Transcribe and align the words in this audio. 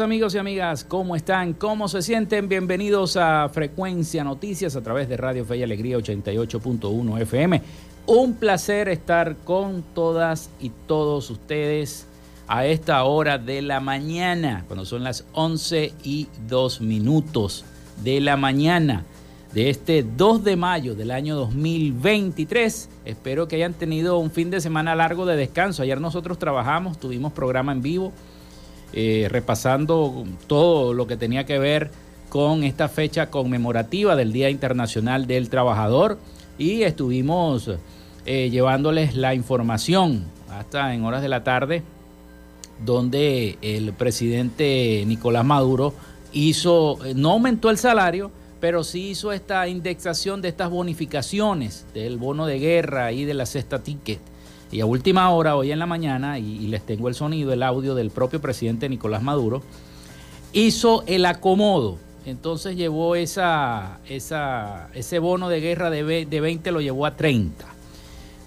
Amigos 0.00 0.34
y 0.34 0.38
amigas, 0.38 0.84
¿cómo 0.84 1.16
están? 1.16 1.52
¿Cómo 1.52 1.86
se 1.86 2.00
sienten? 2.00 2.48
Bienvenidos 2.48 3.18
a 3.18 3.50
Frecuencia 3.50 4.24
Noticias 4.24 4.74
a 4.74 4.80
través 4.80 5.06
de 5.06 5.18
Radio 5.18 5.44
Fe 5.44 5.58
y 5.58 5.62
Alegría 5.62 5.98
88.1 5.98 7.20
FM. 7.20 7.62
Un 8.06 8.34
placer 8.34 8.88
estar 8.88 9.36
con 9.44 9.82
todas 9.94 10.48
y 10.60 10.70
todos 10.86 11.28
ustedes 11.30 12.06
a 12.48 12.64
esta 12.64 13.04
hora 13.04 13.36
de 13.36 13.60
la 13.60 13.80
mañana, 13.80 14.64
cuando 14.66 14.86
son 14.86 15.04
las 15.04 15.26
11 15.34 15.92
y 16.04 16.28
2 16.48 16.80
minutos 16.80 17.66
de 18.02 18.20
la 18.20 18.38
mañana 18.38 19.04
de 19.52 19.68
este 19.68 20.02
2 20.04 20.42
de 20.42 20.56
mayo 20.56 20.94
del 20.94 21.10
año 21.10 21.36
2023. 21.36 22.88
Espero 23.04 23.46
que 23.46 23.56
hayan 23.56 23.74
tenido 23.74 24.16
un 24.16 24.30
fin 24.30 24.50
de 24.50 24.62
semana 24.62 24.94
largo 24.94 25.26
de 25.26 25.36
descanso. 25.36 25.82
Ayer 25.82 26.00
nosotros 26.00 26.38
trabajamos, 26.38 26.98
tuvimos 26.98 27.32
programa 27.32 27.72
en 27.72 27.82
vivo 27.82 28.12
eh, 28.92 29.28
repasando 29.30 30.24
todo 30.46 30.94
lo 30.94 31.06
que 31.06 31.16
tenía 31.16 31.44
que 31.44 31.58
ver 31.58 31.90
con 32.28 32.64
esta 32.64 32.88
fecha 32.88 33.30
conmemorativa 33.30 34.16
del 34.16 34.32
Día 34.32 34.50
Internacional 34.50 35.26
del 35.26 35.48
Trabajador 35.48 36.18
y 36.58 36.82
estuvimos 36.82 37.70
eh, 38.24 38.50
llevándoles 38.50 39.16
la 39.16 39.34
información 39.34 40.24
hasta 40.50 40.94
en 40.94 41.04
horas 41.04 41.22
de 41.22 41.28
la 41.28 41.44
tarde 41.44 41.82
donde 42.84 43.58
el 43.62 43.92
presidente 43.92 45.04
Nicolás 45.06 45.44
Maduro 45.44 45.94
hizo, 46.32 46.98
no 47.14 47.32
aumentó 47.32 47.70
el 47.70 47.78
salario, 47.78 48.30
pero 48.60 48.84
sí 48.84 49.10
hizo 49.10 49.32
esta 49.32 49.66
indexación 49.68 50.42
de 50.42 50.48
estas 50.48 50.70
bonificaciones 50.70 51.86
del 51.94 52.16
bono 52.16 52.46
de 52.46 52.58
guerra 52.58 53.12
y 53.12 53.24
de 53.24 53.34
la 53.34 53.46
cesta 53.46 53.82
ticket 53.82 54.20
y 54.72 54.80
a 54.80 54.86
última 54.86 55.30
hora, 55.30 55.54
hoy 55.54 55.70
en 55.70 55.78
la 55.78 55.86
mañana, 55.86 56.38
y, 56.38 56.66
les 56.66 56.82
tengo 56.82 57.08
el 57.08 57.14
sonido, 57.14 57.52
el 57.52 57.62
audio 57.62 57.94
del 57.94 58.10
propio 58.10 58.40
presidente 58.40 58.88
Nicolás 58.88 59.22
Maduro, 59.22 59.62
hizo 60.54 61.04
el 61.06 61.26
acomodo. 61.26 61.98
Entonces 62.24 62.76
llevó 62.76 63.14
esa, 63.14 63.98
esa, 64.08 64.88
ese 64.94 65.18
bono 65.18 65.50
de 65.50 65.60
guerra 65.60 65.90
de, 65.90 66.24
de 66.24 66.40
20, 66.40 66.72
lo 66.72 66.80
llevó 66.80 67.04
a 67.04 67.16
30. 67.16 67.66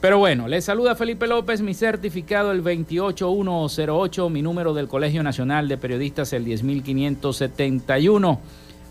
Pero 0.01 0.17
bueno, 0.17 0.47
les 0.47 0.65
saluda 0.65 0.95
Felipe 0.95 1.27
López, 1.27 1.61
mi 1.61 1.75
certificado 1.75 2.51
el 2.51 2.61
28108, 2.61 4.29
mi 4.29 4.41
número 4.41 4.73
del 4.73 4.87
Colegio 4.87 5.21
Nacional 5.21 5.67
de 5.67 5.77
Periodistas 5.77 6.33
el 6.33 6.45
10571, 6.45 8.39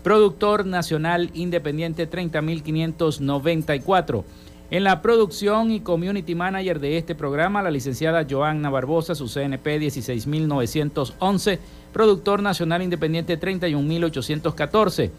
productor 0.03 0.65
nacional 0.65 1.31
independiente 1.33 2.07
30594. 2.07 4.23
En 4.71 4.83
la 4.83 5.01
producción 5.03 5.69
y 5.69 5.81
community 5.81 6.33
manager 6.33 6.79
de 6.79 6.97
este 6.97 7.13
programa, 7.13 7.61
la 7.61 7.69
licenciada 7.69 8.25
Joanna 8.27 8.71
Barbosa, 8.71 9.13
su 9.13 9.27
CNP 9.27 9.77
16911, 9.77 11.59
productor 11.93 12.41
nacional 12.41 12.81
independiente 12.81 13.37
31814. 13.37 15.11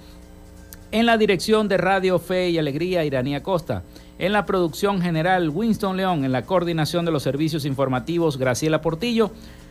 En 0.90 1.06
la 1.06 1.16
dirección 1.16 1.68
de 1.68 1.76
Radio 1.76 2.18
Fe 2.18 2.50
y 2.50 2.58
Alegría, 2.58 3.04
Iranía 3.04 3.42
Costa. 3.42 3.84
En 4.18 4.32
la 4.32 4.46
producción 4.46 5.00
general, 5.00 5.50
Winston 5.50 5.96
León. 5.96 6.24
En 6.24 6.32
la 6.32 6.42
coordinación 6.42 7.04
de 7.04 7.12
los 7.12 7.22
servicios 7.22 7.64
informativos, 7.64 8.38
Graciela 8.38 8.80
Portillo. 8.80 9.30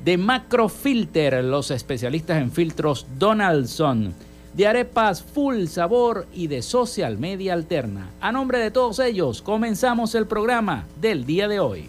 de 0.04 0.18
Macrofilter, 0.18 1.44
los 1.44 1.70
especialistas 1.70 2.42
en 2.42 2.50
filtros 2.50 3.06
Donaldson 3.16 4.12
de 4.54 4.66
arepas 4.66 5.22
full 5.22 5.66
sabor 5.66 6.26
y 6.34 6.46
de 6.46 6.62
social 6.62 7.18
media 7.18 7.54
alterna. 7.54 8.10
A 8.20 8.32
nombre 8.32 8.58
de 8.58 8.70
todos 8.70 8.98
ellos, 8.98 9.42
comenzamos 9.42 10.14
el 10.14 10.26
programa 10.26 10.86
del 11.00 11.24
día 11.24 11.48
de 11.48 11.60
hoy. 11.60 11.88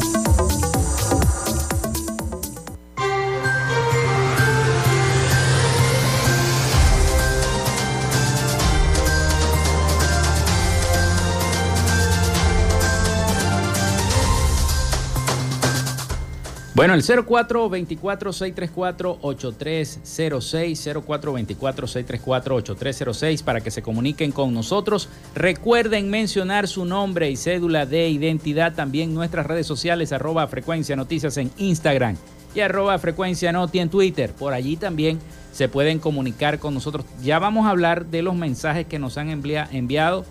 Bueno, 16.73 16.93
el 16.93 17.03
0424-634-8306, 17.03 19.99
0424-634-8306 21.59 23.43
para 23.43 23.59
que 23.59 23.71
se 23.71 23.81
comuniquen 23.81 24.31
con 24.31 24.53
nosotros. 24.53 25.09
Recuerden 25.35 26.09
mencionar 26.09 26.69
su 26.69 26.85
nombre 26.85 27.29
y 27.29 27.35
cédula 27.35 27.85
de 27.85 28.07
identidad, 28.07 28.73
también 28.73 29.13
nuestras 29.13 29.47
redes 29.47 29.67
sociales, 29.67 30.13
arroba 30.13 30.47
frecuencia 30.47 30.95
noticias 30.95 31.35
en 31.35 31.51
Instagram 31.57 32.15
y 32.55 32.61
arroba 32.61 32.97
frecuencia 32.99 33.51
noti 33.51 33.79
en 33.79 33.89
Twitter. 33.89 34.31
Por 34.31 34.53
allí 34.53 34.77
también 34.77 35.19
se 35.51 35.67
pueden 35.67 35.99
comunicar 35.99 36.59
con 36.59 36.73
nosotros. 36.73 37.05
Ya 37.21 37.37
vamos 37.39 37.65
a 37.65 37.71
hablar 37.71 38.05
de 38.05 38.21
los 38.21 38.35
mensajes 38.35 38.85
que 38.85 38.97
nos 38.97 39.17
han 39.17 39.29
enviado 39.29 40.23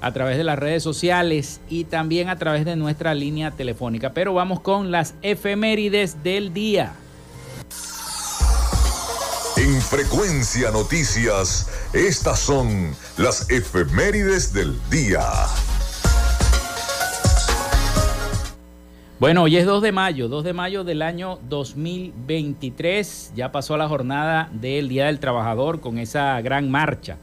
a 0.00 0.12
través 0.12 0.36
de 0.36 0.44
las 0.44 0.58
redes 0.58 0.82
sociales 0.82 1.60
y 1.68 1.84
también 1.84 2.28
a 2.28 2.36
través 2.36 2.64
de 2.64 2.76
nuestra 2.76 3.14
línea 3.14 3.50
telefónica. 3.50 4.12
Pero 4.12 4.34
vamos 4.34 4.60
con 4.60 4.90
las 4.90 5.14
efemérides 5.22 6.22
del 6.22 6.52
día. 6.52 6.94
En 9.56 9.80
Frecuencia 9.82 10.70
Noticias, 10.70 11.68
estas 11.92 12.38
son 12.40 12.94
las 13.18 13.50
efemérides 13.50 14.54
del 14.54 14.74
día. 14.90 15.20
Bueno, 19.18 19.42
hoy 19.42 19.58
es 19.58 19.66
2 19.66 19.82
de 19.82 19.92
mayo, 19.92 20.28
2 20.28 20.44
de 20.44 20.52
mayo 20.54 20.82
del 20.82 21.02
año 21.02 21.38
2023. 21.50 23.32
Ya 23.36 23.52
pasó 23.52 23.76
la 23.76 23.86
jornada 23.86 24.48
del 24.50 24.88
Día 24.88 25.06
del 25.06 25.20
Trabajador 25.20 25.82
con 25.82 25.98
esa 25.98 26.40
gran 26.40 26.70
marcha 26.70 27.18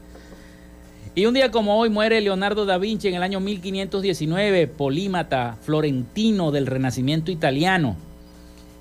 y 1.18 1.26
un 1.26 1.34
día 1.34 1.50
como 1.50 1.76
hoy 1.76 1.90
muere 1.90 2.20
Leonardo 2.20 2.64
da 2.64 2.78
Vinci 2.78 3.08
en 3.08 3.16
el 3.16 3.24
año 3.24 3.40
1519, 3.40 4.68
polímata 4.68 5.58
florentino 5.62 6.52
del 6.52 6.68
Renacimiento 6.68 7.32
italiano. 7.32 7.96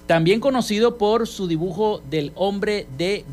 También 0.05 0.39
conocido 0.39 0.99
por 0.99 1.25
su 1.25 1.47
dibujo 1.47 1.99
del 2.11 2.31
hombre 2.35 2.85
de 2.95 3.25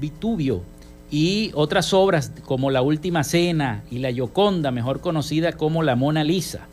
Vitubio 0.00 0.62
y 1.08 1.52
otras 1.54 1.94
obras 1.94 2.32
como 2.44 2.72
La 2.72 2.82
Última 2.82 3.22
Cena 3.22 3.84
y 3.92 3.98
La 3.98 4.10
Gioconda, 4.10 4.72
mejor 4.72 5.00
conocida 5.00 5.52
como 5.52 5.84
La 5.84 5.94
Mona 5.94 6.24
Lisa. 6.24 6.66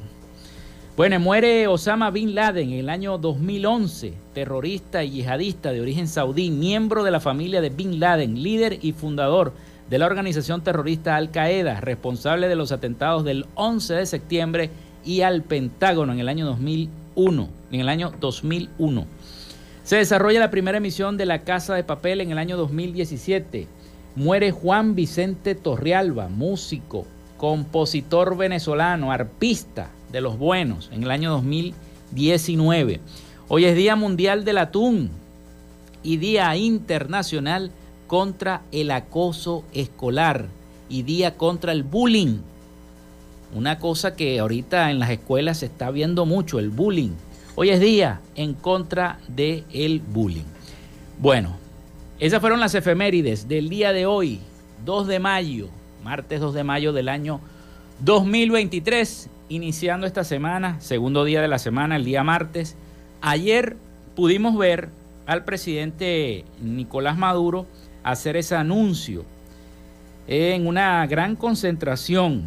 Bueno, 0.97 1.21
muere 1.21 1.67
Osama 1.67 2.11
Bin 2.11 2.35
Laden 2.35 2.73
en 2.73 2.79
el 2.79 2.89
año 2.89 3.19
2011, 3.19 4.15
terrorista 4.33 5.05
y 5.05 5.11
yihadista 5.11 5.71
de 5.71 5.83
origen 5.83 6.09
saudí, 6.09 6.51
miembro 6.51 7.05
de 7.05 7.11
la 7.11 7.21
familia 7.21 7.61
de 7.61 7.69
Bin 7.69 8.01
Laden, 8.01 8.43
líder 8.43 8.79
y 8.81 8.93
fundador 8.93 9.53
de 9.91 9.99
la 9.99 10.07
organización 10.07 10.65
terrorista 10.65 11.17
Al 11.17 11.31
Qaeda, 11.31 11.83
responsable 11.83 12.49
de 12.49 12.57
los 12.57 12.73
atentados 12.73 13.25
del 13.25 13.45
11 13.57 13.93
de 13.93 14.07
septiembre 14.07 14.71
y 15.05 15.21
al 15.21 15.43
Pentágono 15.43 16.15
en 16.15 16.21
el 16.21 16.31
año 16.31 16.47
2001, 16.47 17.49
en 17.73 17.81
el 17.81 17.91
año 17.91 18.15
2001. 18.19 19.07
Se 19.83 19.97
desarrolla 19.97 20.41
la 20.41 20.51
primera 20.51 20.79
emisión 20.79 21.19
de 21.19 21.27
La 21.27 21.41
Casa 21.41 21.75
de 21.75 21.85
Papel 21.85 22.23
en 22.23 22.31
el 22.31 22.39
año 22.39 22.57
2017. 22.57 23.69
Muere 24.15 24.51
Juan 24.51 24.95
Vicente 24.95 25.57
Torrialba, 25.57 26.29
músico, 26.29 27.05
compositor 27.37 28.39
venezolano, 28.39 29.13
arpista, 29.13 29.91
de 30.13 30.21
los 30.21 30.39
buenos 30.39 30.91
en 30.93 31.03
el 31.03 31.11
año 31.11 31.31
2019. 31.31 33.01
Hoy 33.49 33.65
es 33.65 33.77
Día 33.77 33.97
Mundial 33.97 34.45
del 34.45 34.59
Atún 34.59 35.11
y 36.03 36.17
Día 36.19 36.55
Internacional 36.57 37.71
contra 38.07 38.63
el 38.73 38.91
Acoso 38.91 39.65
Escolar 39.73 40.47
y 40.89 41.03
Día 41.03 41.37
contra 41.37 41.73
el 41.73 41.83
Bullying. 41.83 42.39
Una 43.55 43.79
cosa 43.79 44.17
que 44.17 44.39
ahorita 44.39 44.91
en 44.91 44.99
las 44.99 45.11
escuelas 45.11 45.59
se 45.59 45.67
está 45.67 45.91
viendo 45.91 46.27
mucho, 46.27 46.59
el 46.59 46.71
bullying. 46.71 47.13
Hoy 47.55 47.71
es 47.71 47.81
día 47.81 48.21
en 48.35 48.55
contra 48.55 49.19
del 49.29 49.65
el 49.73 50.01
bullying. 50.01 50.45
Bueno, 51.19 51.57
esas 52.19 52.41
fueron 52.41 52.61
las 52.61 52.75
efemérides 52.75 53.49
del 53.49 53.69
día 53.69 53.93
de 53.93 54.05
hoy, 54.05 54.41
2 54.85 55.07
de 55.07 55.19
mayo, 55.21 55.69
martes 56.03 56.41
2 56.41 56.55
de 56.55 56.65
mayo 56.65 56.93
del 56.93 57.09
año 57.09 57.41
2023 58.01 59.31
iniciando 59.49 60.07
esta 60.07 60.25
semana, 60.25 60.81
segundo 60.81 61.25
día 61.25 61.41
de 61.41 61.49
la 61.49 61.59
semana, 61.59 61.97
el 61.97 62.05
día 62.05 62.25
martes. 62.25 62.77
Ayer 63.21 63.77
pudimos 64.15 64.57
ver 64.57 64.89
al 65.27 65.45
presidente 65.45 66.45
Nicolás 66.61 67.17
Maduro 67.17 67.67
hacer 68.03 68.37
ese 68.37 68.55
anuncio 68.57 69.25
en 70.29 70.67
una 70.67 71.07
gran 71.07 71.37
concentración. 71.37 72.45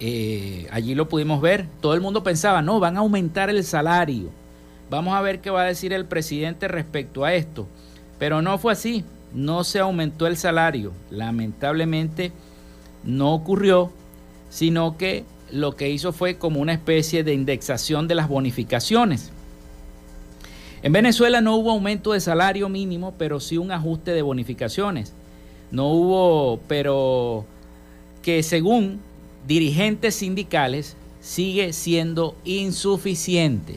Eh, 0.00 0.68
allí 0.70 0.94
lo 0.94 1.08
pudimos 1.08 1.40
ver. 1.40 1.66
Todo 1.80 1.94
el 1.94 2.00
mundo 2.00 2.22
pensaba, 2.22 2.62
no, 2.62 2.80
van 2.80 2.96
a 2.96 3.00
aumentar 3.00 3.50
el 3.50 3.64
salario. 3.64 4.30
Vamos 4.90 5.14
a 5.14 5.22
ver 5.22 5.40
qué 5.40 5.50
va 5.50 5.62
a 5.62 5.66
decir 5.66 5.92
el 5.92 6.06
presidente 6.06 6.68
respecto 6.68 7.24
a 7.24 7.34
esto. 7.34 7.66
Pero 8.18 8.42
no 8.42 8.58
fue 8.58 8.72
así. 8.72 9.04
No 9.34 9.64
se 9.64 9.80
aumentó 9.80 10.26
el 10.26 10.36
salario. 10.36 10.92
Lamentablemente 11.10 12.32
no 13.04 13.34
ocurrió, 13.34 13.92
sino 14.48 14.96
que 14.96 15.24
lo 15.52 15.76
que 15.76 15.88
hizo 15.88 16.12
fue 16.12 16.36
como 16.36 16.60
una 16.60 16.72
especie 16.72 17.24
de 17.24 17.34
indexación 17.34 18.08
de 18.08 18.14
las 18.14 18.28
bonificaciones. 18.28 19.30
En 20.82 20.92
Venezuela 20.92 21.40
no 21.40 21.56
hubo 21.56 21.72
aumento 21.72 22.12
de 22.12 22.20
salario 22.20 22.68
mínimo, 22.68 23.14
pero 23.18 23.40
sí 23.40 23.56
un 23.56 23.72
ajuste 23.72 24.12
de 24.12 24.22
bonificaciones. 24.22 25.12
No 25.70 25.88
hubo, 25.88 26.60
pero 26.68 27.44
que 28.22 28.42
según 28.42 29.00
dirigentes 29.46 30.14
sindicales 30.14 30.96
sigue 31.20 31.72
siendo 31.72 32.36
insuficiente. 32.44 33.76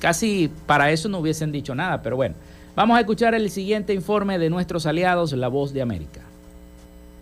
Casi 0.00 0.50
para 0.66 0.90
eso 0.90 1.08
no 1.08 1.18
hubiesen 1.18 1.52
dicho 1.52 1.74
nada, 1.74 2.02
pero 2.02 2.16
bueno. 2.16 2.34
Vamos 2.74 2.98
a 2.98 3.00
escuchar 3.00 3.34
el 3.34 3.50
siguiente 3.50 3.94
informe 3.94 4.38
de 4.38 4.50
nuestros 4.50 4.84
aliados, 4.84 5.32
La 5.32 5.48
Voz 5.48 5.72
de 5.72 5.80
América. 5.80 6.25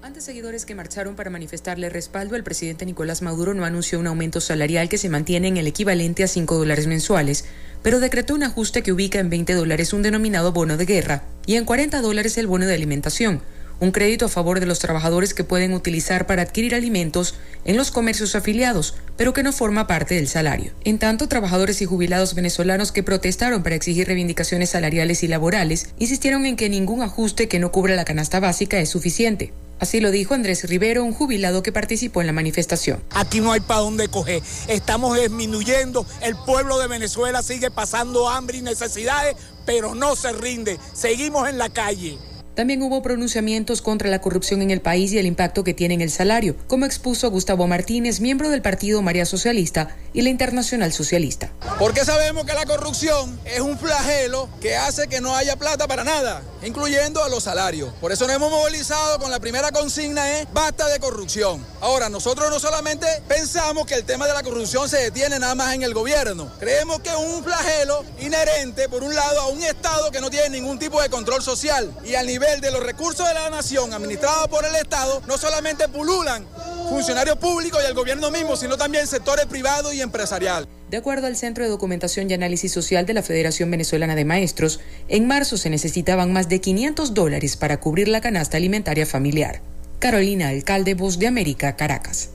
Ante 0.04 0.20
seguidores 0.20 0.66
que 0.66 0.74
marcharon 0.74 1.16
para 1.16 1.30
manifestarle 1.30 1.88
respaldo, 1.88 2.36
el 2.36 2.44
presidente 2.44 2.84
Nicolás 2.84 3.22
Maduro 3.22 3.54
no 3.54 3.64
anunció 3.64 3.98
un 3.98 4.06
aumento 4.06 4.42
salarial 4.42 4.90
que 4.90 4.98
se 4.98 5.08
mantiene 5.08 5.48
en 5.48 5.56
el 5.56 5.66
equivalente 5.66 6.22
a 6.22 6.28
5 6.28 6.58
dólares 6.58 6.86
mensuales, 6.86 7.46
pero 7.82 8.00
decretó 8.00 8.34
un 8.34 8.42
ajuste 8.42 8.82
que 8.82 8.92
ubica 8.92 9.18
en 9.18 9.30
20 9.30 9.54
dólares 9.54 9.94
un 9.94 10.02
denominado 10.02 10.52
bono 10.52 10.76
de 10.76 10.84
guerra 10.84 11.22
y 11.46 11.56
en 11.56 11.64
40 11.64 12.02
dólares 12.02 12.36
el 12.36 12.46
bono 12.46 12.66
de 12.66 12.74
alimentación, 12.74 13.40
un 13.80 13.92
crédito 13.92 14.26
a 14.26 14.28
favor 14.28 14.60
de 14.60 14.66
los 14.66 14.78
trabajadores 14.78 15.32
que 15.32 15.42
pueden 15.42 15.72
utilizar 15.72 16.26
para 16.26 16.42
adquirir 16.42 16.74
alimentos 16.74 17.36
en 17.64 17.78
los 17.78 17.90
comercios 17.90 18.34
afiliados, 18.34 18.96
pero 19.16 19.32
que 19.32 19.42
no 19.42 19.54
forma 19.54 19.86
parte 19.86 20.16
del 20.16 20.28
salario. 20.28 20.72
En 20.84 20.98
tanto, 20.98 21.28
trabajadores 21.28 21.80
y 21.80 21.86
jubilados 21.86 22.34
venezolanos 22.34 22.92
que 22.92 23.02
protestaron 23.02 23.62
para 23.62 23.74
exigir 23.74 24.06
reivindicaciones 24.06 24.68
salariales 24.68 25.22
y 25.22 25.28
laborales 25.28 25.94
insistieron 25.98 26.44
en 26.44 26.56
que 26.56 26.68
ningún 26.68 27.00
ajuste 27.00 27.48
que 27.48 27.58
no 27.58 27.72
cubra 27.72 27.96
la 27.96 28.04
canasta 28.04 28.38
básica 28.38 28.78
es 28.80 28.90
suficiente. 28.90 29.54
Así 29.84 30.00
lo 30.00 30.10
dijo 30.10 30.32
Andrés 30.32 30.64
Rivero, 30.64 31.04
un 31.04 31.12
jubilado 31.12 31.62
que 31.62 31.70
participó 31.70 32.22
en 32.22 32.26
la 32.26 32.32
manifestación. 32.32 33.04
Aquí 33.10 33.42
no 33.42 33.52
hay 33.52 33.60
para 33.60 33.80
dónde 33.80 34.08
coger. 34.08 34.42
Estamos 34.66 35.14
disminuyendo. 35.20 36.06
El 36.22 36.36
pueblo 36.36 36.78
de 36.78 36.88
Venezuela 36.88 37.42
sigue 37.42 37.70
pasando 37.70 38.30
hambre 38.30 38.56
y 38.56 38.62
necesidades, 38.62 39.36
pero 39.66 39.94
no 39.94 40.16
se 40.16 40.32
rinde. 40.32 40.78
Seguimos 40.94 41.50
en 41.50 41.58
la 41.58 41.68
calle. 41.68 42.16
También 42.54 42.82
hubo 42.82 43.02
pronunciamientos 43.02 43.82
contra 43.82 44.08
la 44.08 44.20
corrupción 44.20 44.62
en 44.62 44.70
el 44.70 44.80
país 44.80 45.12
y 45.12 45.18
el 45.18 45.26
impacto 45.26 45.64
que 45.64 45.74
tiene 45.74 45.94
en 45.94 46.00
el 46.00 46.10
salario, 46.10 46.54
como 46.68 46.86
expuso 46.86 47.28
Gustavo 47.28 47.66
Martínez, 47.66 48.20
miembro 48.20 48.48
del 48.48 48.62
Partido 48.62 49.02
María 49.02 49.26
Socialista 49.26 49.96
y 50.12 50.22
la 50.22 50.28
Internacional 50.28 50.92
Socialista. 50.92 51.50
Porque 51.80 52.04
sabemos 52.04 52.44
que 52.44 52.54
la 52.54 52.64
corrupción 52.64 53.40
es 53.44 53.58
un 53.58 53.76
flagelo 53.76 54.48
que 54.60 54.76
hace 54.76 55.08
que 55.08 55.20
no 55.20 55.34
haya 55.34 55.56
plata 55.56 55.88
para 55.88 56.04
nada, 56.04 56.42
incluyendo 56.64 57.24
a 57.24 57.28
los 57.28 57.42
salarios. 57.42 57.92
Por 58.00 58.12
eso 58.12 58.24
nos 58.28 58.36
hemos 58.36 58.52
movilizado 58.52 59.18
con 59.18 59.32
la 59.32 59.40
primera 59.40 59.72
consigna 59.72 60.38
es 60.38 60.46
basta 60.52 60.86
de 60.86 61.00
corrupción. 61.00 61.64
Ahora, 61.80 62.08
nosotros 62.08 62.50
no 62.50 62.60
solamente 62.60 63.06
pensamos 63.26 63.84
que 63.84 63.94
el 63.94 64.04
tema 64.04 64.28
de 64.28 64.32
la 64.32 64.44
corrupción 64.44 64.88
se 64.88 64.98
detiene 64.98 65.40
nada 65.40 65.56
más 65.56 65.74
en 65.74 65.82
el 65.82 65.92
gobierno. 65.92 66.52
Creemos 66.60 67.00
que 67.00 67.08
es 67.08 67.16
un 67.16 67.42
flagelo 67.42 68.04
inherente, 68.20 68.88
por 68.88 69.02
un 69.02 69.12
lado, 69.12 69.40
a 69.40 69.48
un 69.48 69.60
Estado 69.64 70.12
que 70.12 70.20
no 70.20 70.30
tiene 70.30 70.50
ningún 70.50 70.78
tipo 70.78 71.02
de 71.02 71.08
control 71.08 71.42
social 71.42 71.92
y 72.04 72.14
al 72.14 72.26
nivel 72.26 72.43
de 72.44 72.70
los 72.70 72.82
recursos 72.82 73.26
de 73.26 73.32
la 73.32 73.48
nación 73.48 73.92
administrados 73.94 74.48
por 74.48 74.66
el 74.66 74.74
Estado, 74.76 75.22
no 75.26 75.38
solamente 75.38 75.88
pululan 75.88 76.46
funcionarios 76.90 77.38
públicos 77.38 77.80
y 77.82 77.86
el 77.86 77.94
gobierno 77.94 78.30
mismo, 78.30 78.54
sino 78.54 78.76
también 78.76 79.06
sectores 79.06 79.46
privados 79.46 79.94
y 79.94 80.02
empresarial. 80.02 80.68
De 80.90 80.98
acuerdo 80.98 81.26
al 81.26 81.36
Centro 81.36 81.64
de 81.64 81.70
Documentación 81.70 82.30
y 82.30 82.34
Análisis 82.34 82.70
Social 82.70 83.06
de 83.06 83.14
la 83.14 83.22
Federación 83.22 83.70
Venezolana 83.70 84.14
de 84.14 84.26
Maestros, 84.26 84.80
en 85.08 85.26
marzo 85.26 85.56
se 85.56 85.70
necesitaban 85.70 86.34
más 86.34 86.50
de 86.50 86.60
500 86.60 87.14
dólares 87.14 87.56
para 87.56 87.80
cubrir 87.80 88.08
la 88.08 88.20
canasta 88.20 88.58
alimentaria 88.58 89.06
familiar. 89.06 89.62
Carolina 89.98 90.50
Alcalde, 90.50 90.94
Voz 90.94 91.18
de 91.18 91.26
América, 91.26 91.76
Caracas. 91.76 92.33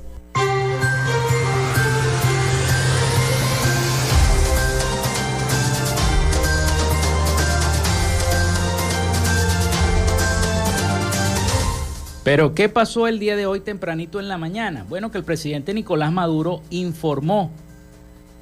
Pero 12.24 12.54
¿qué 12.54 12.68
pasó 12.68 13.08
el 13.08 13.18
día 13.18 13.38
de 13.38 13.46
hoy 13.46 13.62
tempranito 13.62 14.20
en 14.20 14.28
la 14.28 14.38
mañana? 14.38 14.86
Bueno, 14.90 15.10
que 15.10 15.18
el 15.18 15.24
presidente 15.24 15.74
Nicolás 15.74 16.12
Maduro 16.12 16.62
informó 16.70 17.50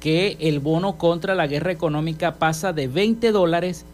que 0.00 0.36
el 0.40 0.58
bono 0.58 0.98
contra 0.98 1.36
la 1.36 1.46
guerra 1.46 1.70
económica 1.70 2.34
pasa 2.36 2.72
de 2.72 2.88
20 2.88 3.30
dólares, 3.30 3.84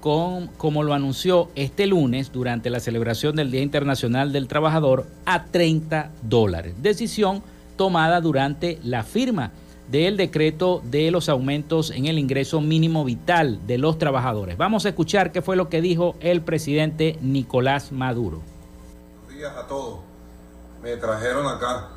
con, 0.00 0.46
como 0.56 0.84
lo 0.84 0.94
anunció 0.94 1.50
este 1.56 1.88
lunes 1.88 2.30
durante 2.30 2.70
la 2.70 2.78
celebración 2.78 3.34
del 3.34 3.50
Día 3.50 3.62
Internacional 3.62 4.32
del 4.32 4.46
Trabajador, 4.46 5.06
a 5.26 5.46
30 5.46 6.12
dólares. 6.22 6.74
Decisión 6.80 7.42
tomada 7.76 8.20
durante 8.20 8.78
la 8.84 9.02
firma 9.02 9.50
del 9.90 10.16
decreto 10.16 10.80
de 10.88 11.10
los 11.10 11.28
aumentos 11.28 11.90
en 11.90 12.06
el 12.06 12.20
ingreso 12.20 12.60
mínimo 12.60 13.04
vital 13.04 13.58
de 13.66 13.78
los 13.78 13.98
trabajadores. 13.98 14.56
Vamos 14.56 14.86
a 14.86 14.90
escuchar 14.90 15.32
qué 15.32 15.42
fue 15.42 15.56
lo 15.56 15.68
que 15.68 15.80
dijo 15.80 16.14
el 16.20 16.40
presidente 16.42 17.18
Nicolás 17.20 17.90
Maduro 17.90 18.42
a 19.44 19.66
todos. 19.66 20.00
Me 20.82 20.96
trajeron 20.96 21.46
acá 21.46 21.88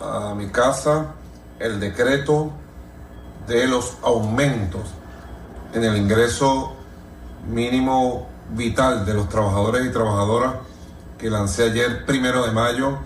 a 0.00 0.34
mi 0.34 0.48
casa 0.48 1.14
el 1.58 1.78
decreto 1.78 2.50
de 3.46 3.66
los 3.66 3.98
aumentos 4.02 4.82
en 5.74 5.84
el 5.84 5.96
ingreso 5.96 6.74
mínimo 7.46 8.28
vital 8.50 9.04
de 9.04 9.14
los 9.14 9.28
trabajadores 9.28 9.86
y 9.86 9.92
trabajadoras 9.92 10.54
que 11.18 11.28
lancé 11.28 11.64
ayer 11.64 12.06
primero 12.06 12.44
de 12.46 12.52
mayo 12.52 12.98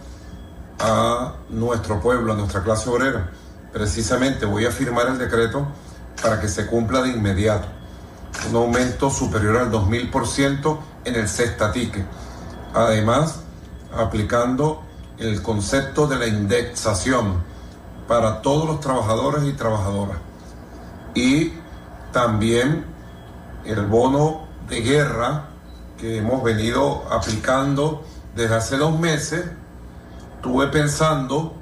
a 0.78 1.34
nuestro 1.48 2.00
pueblo, 2.00 2.32
a 2.32 2.36
nuestra 2.36 2.62
clase 2.62 2.88
obrera. 2.88 3.30
Precisamente 3.72 4.46
voy 4.46 4.66
a 4.66 4.70
firmar 4.70 5.08
el 5.08 5.18
decreto 5.18 5.66
para 6.22 6.40
que 6.40 6.48
se 6.48 6.66
cumpla 6.66 7.02
de 7.02 7.10
inmediato. 7.10 7.66
Un 8.48 8.56
aumento 8.56 9.10
superior 9.10 9.56
al 9.56 9.72
2000% 9.72 10.78
en 11.04 11.14
el 11.16 11.28
cestatique. 11.28 12.04
Además, 12.74 13.40
aplicando 13.96 14.82
el 15.18 15.42
concepto 15.42 16.06
de 16.08 16.18
la 16.18 16.26
indexación 16.26 17.42
para 18.08 18.42
todos 18.42 18.66
los 18.66 18.80
trabajadores 18.80 19.44
y 19.44 19.52
trabajadoras. 19.52 20.18
Y 21.14 21.52
también 22.12 22.84
el 23.64 23.86
bono 23.86 24.48
de 24.68 24.80
guerra 24.80 25.44
que 25.98 26.18
hemos 26.18 26.42
venido 26.42 27.04
aplicando 27.10 28.04
desde 28.34 28.54
hace 28.54 28.76
dos 28.76 28.98
meses. 28.98 29.44
Estuve 30.36 30.66
pensando 30.68 31.54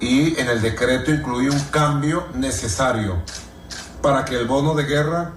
y 0.00 0.40
en 0.40 0.48
el 0.48 0.62
decreto 0.62 1.12
incluí 1.12 1.48
un 1.48 1.60
cambio 1.70 2.24
necesario 2.34 3.16
para 4.00 4.24
que 4.24 4.38
el 4.38 4.46
bono 4.46 4.74
de 4.74 4.84
guerra 4.84 5.32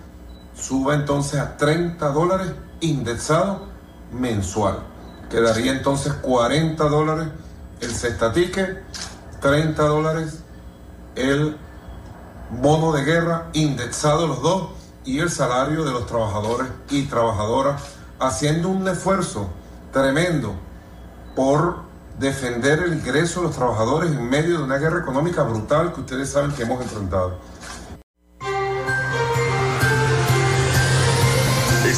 suba 0.55 0.95
entonces 0.95 1.39
a 1.39 1.57
30 1.57 2.07
dólares 2.09 2.53
indexado 2.79 3.70
mensual. 4.11 4.79
Quedaría 5.29 5.71
entonces 5.71 6.13
40 6.13 6.83
dólares 6.89 7.27
el 7.79 7.91
cestatique, 7.91 8.83
30 9.39 9.83
dólares 9.83 10.39
el 11.15 11.57
bono 12.49 12.91
de 12.91 13.03
guerra 13.03 13.49
indexado 13.53 14.27
los 14.27 14.41
dos 14.41 14.69
y 15.05 15.19
el 15.19 15.29
salario 15.29 15.83
de 15.83 15.91
los 15.91 16.05
trabajadores 16.05 16.67
y 16.89 17.03
trabajadoras 17.03 17.81
haciendo 18.19 18.69
un 18.69 18.87
esfuerzo 18.87 19.49
tremendo 19.91 20.53
por 21.35 21.77
defender 22.19 22.83
el 22.83 22.93
ingreso 22.93 23.41
de 23.41 23.47
los 23.47 23.55
trabajadores 23.55 24.11
en 24.11 24.29
medio 24.29 24.57
de 24.57 24.63
una 24.63 24.77
guerra 24.77 24.99
económica 24.99 25.43
brutal 25.43 25.93
que 25.93 26.01
ustedes 26.01 26.29
saben 26.29 26.51
que 26.51 26.63
hemos 26.63 26.81
enfrentado. 26.81 27.39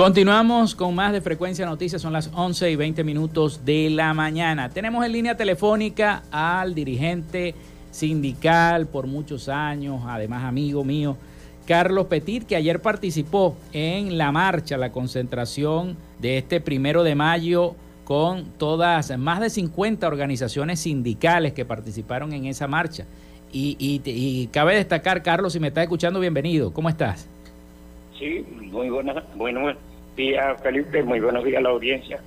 Continuamos 0.00 0.74
con 0.74 0.94
más 0.94 1.12
de 1.12 1.20
Frecuencia 1.20 1.66
Noticias, 1.66 2.00
son 2.00 2.14
las 2.14 2.30
11 2.34 2.70
y 2.70 2.74
20 2.74 3.04
minutos 3.04 3.66
de 3.66 3.90
la 3.90 4.14
mañana. 4.14 4.70
Tenemos 4.70 5.04
en 5.04 5.12
línea 5.12 5.36
telefónica 5.36 6.22
al 6.30 6.74
dirigente 6.74 7.54
sindical 7.90 8.86
por 8.86 9.06
muchos 9.06 9.50
años, 9.50 10.00
además 10.06 10.44
amigo 10.44 10.84
mío, 10.84 11.18
Carlos 11.66 12.06
Petit, 12.06 12.46
que 12.46 12.56
ayer 12.56 12.80
participó 12.80 13.58
en 13.74 14.16
la 14.16 14.32
marcha, 14.32 14.78
la 14.78 14.90
concentración 14.90 15.98
de 16.18 16.38
este 16.38 16.62
primero 16.62 17.02
de 17.02 17.14
mayo 17.14 17.74
con 18.04 18.46
todas, 18.56 19.14
más 19.18 19.40
de 19.40 19.50
50 19.50 20.08
organizaciones 20.08 20.80
sindicales 20.80 21.52
que 21.52 21.66
participaron 21.66 22.32
en 22.32 22.46
esa 22.46 22.66
marcha. 22.66 23.04
Y, 23.52 23.76
y 23.78 24.46
cabe 24.46 24.76
destacar, 24.76 25.22
Carlos, 25.22 25.52
si 25.52 25.60
me 25.60 25.68
estás 25.68 25.82
escuchando, 25.82 26.20
bienvenido. 26.20 26.72
¿Cómo 26.72 26.88
estás? 26.88 27.28
Sí, 28.20 28.46
muy 28.70 28.90
buena, 28.90 29.24
bueno, 29.34 29.74
días, 30.16 30.60
Felipe. 30.62 31.02
Muy 31.02 31.20
buenos 31.20 31.44
días 31.44 31.58
a 31.58 31.62
la 31.62 31.70
audiencia. 31.70 32.20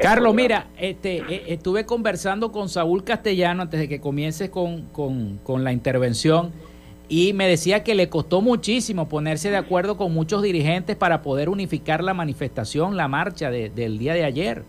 Carlos, 0.00 0.34
mira, 0.34 0.66
este, 0.78 1.18
eh, 1.28 1.42
estuve 1.48 1.84
conversando 1.84 2.52
con 2.52 2.68
Saúl 2.68 3.04
Castellano 3.04 3.62
antes 3.62 3.80
de 3.80 3.88
que 3.88 4.00
comiences 4.00 4.50
con, 4.50 4.86
con, 4.92 5.64
la 5.64 5.72
intervención 5.72 6.52
y 7.08 7.32
me 7.32 7.48
decía 7.48 7.82
que 7.82 7.94
le 7.96 8.08
costó 8.08 8.40
muchísimo 8.40 9.08
ponerse 9.08 9.50
de 9.50 9.56
acuerdo 9.56 9.96
con 9.96 10.14
muchos 10.14 10.42
dirigentes 10.42 10.96
para 10.96 11.22
poder 11.22 11.48
unificar 11.48 12.04
la 12.04 12.14
manifestación, 12.14 12.96
la 12.96 13.08
marcha 13.08 13.50
del 13.50 13.98
día 13.98 14.14
de 14.14 14.24
ayer, 14.24 14.62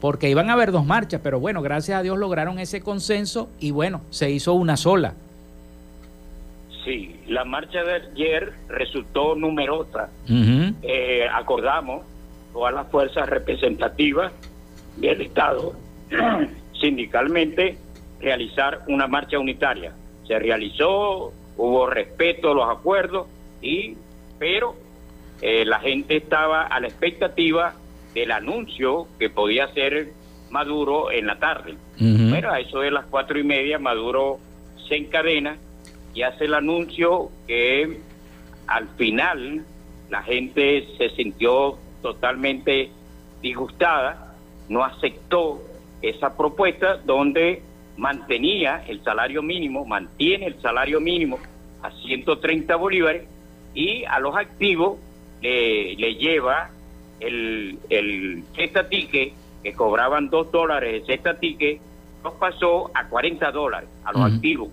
porque 0.00 0.28
iban 0.28 0.50
a 0.50 0.54
haber 0.54 0.72
dos 0.72 0.84
marchas, 0.84 1.20
pero 1.22 1.38
bueno, 1.38 1.62
gracias 1.62 1.98
a 1.98 2.02
Dios 2.02 2.18
lograron 2.18 2.58
ese 2.58 2.80
consenso 2.80 3.48
y 3.60 3.70
bueno, 3.70 4.00
se 4.10 4.30
hizo 4.30 4.54
una 4.54 4.76
sola. 4.76 5.14
Sí, 6.84 7.16
la 7.28 7.44
marcha 7.44 7.82
de 7.82 7.94
ayer 7.94 8.52
resultó 8.68 9.34
numerosa. 9.34 10.10
Eh, 10.82 11.26
acordamos 11.32 12.04
todas 12.52 12.74
las 12.74 12.90
fuerzas 12.90 13.28
representativas 13.28 14.32
del 14.96 15.22
Estado 15.22 15.74
sindicalmente 16.80 17.78
realizar 18.20 18.82
una 18.88 19.06
marcha 19.06 19.38
unitaria. 19.38 19.92
Se 20.26 20.38
realizó, 20.38 21.32
hubo 21.56 21.86
respeto 21.86 22.52
a 22.52 22.54
los 22.54 22.68
acuerdos 22.68 23.26
y 23.62 23.96
pero 24.38 24.74
eh, 25.40 25.64
la 25.64 25.80
gente 25.80 26.16
estaba 26.16 26.62
a 26.62 26.80
la 26.80 26.88
expectativa 26.88 27.74
del 28.14 28.30
anuncio 28.30 29.06
que 29.18 29.30
podía 29.30 29.72
ser 29.72 30.12
Maduro 30.50 31.10
en 31.10 31.26
la 31.26 31.38
tarde. 31.40 31.74
Pero 31.98 32.52
a 32.52 32.60
eso 32.60 32.78
de 32.78 32.92
las 32.92 33.06
cuatro 33.06 33.38
y 33.38 33.42
media 33.42 33.78
Maduro 33.78 34.38
se 34.88 34.96
encadena 34.96 35.56
y 36.14 36.22
hace 36.22 36.44
el 36.44 36.54
anuncio 36.54 37.30
que 37.46 37.98
al 38.66 38.88
final 38.96 39.64
la 40.08 40.22
gente 40.22 40.86
se 40.96 41.10
sintió 41.10 41.76
totalmente 42.02 42.90
disgustada, 43.42 44.34
no 44.68 44.84
aceptó 44.84 45.60
esa 46.00 46.36
propuesta 46.36 46.98
donde 46.98 47.62
mantenía 47.96 48.84
el 48.86 49.02
salario 49.02 49.42
mínimo, 49.42 49.84
mantiene 49.84 50.46
el 50.46 50.60
salario 50.60 51.00
mínimo 51.00 51.38
a 51.82 51.90
130 51.90 52.76
bolívares 52.76 53.24
y 53.74 54.04
a 54.04 54.20
los 54.20 54.36
activos 54.36 54.98
le 55.42 56.14
lleva 56.14 56.70
el, 57.20 57.78
el 57.90 58.44
que 58.54 59.72
cobraban 59.76 60.30
2 60.30 60.52
dólares 60.52 61.04
el 61.06 61.38
ticket, 61.38 61.80
los 62.22 62.34
pasó 62.34 62.90
a 62.94 63.06
40 63.08 63.50
dólares 63.50 63.88
a 64.04 64.12
los 64.12 64.32
activos 64.32 64.68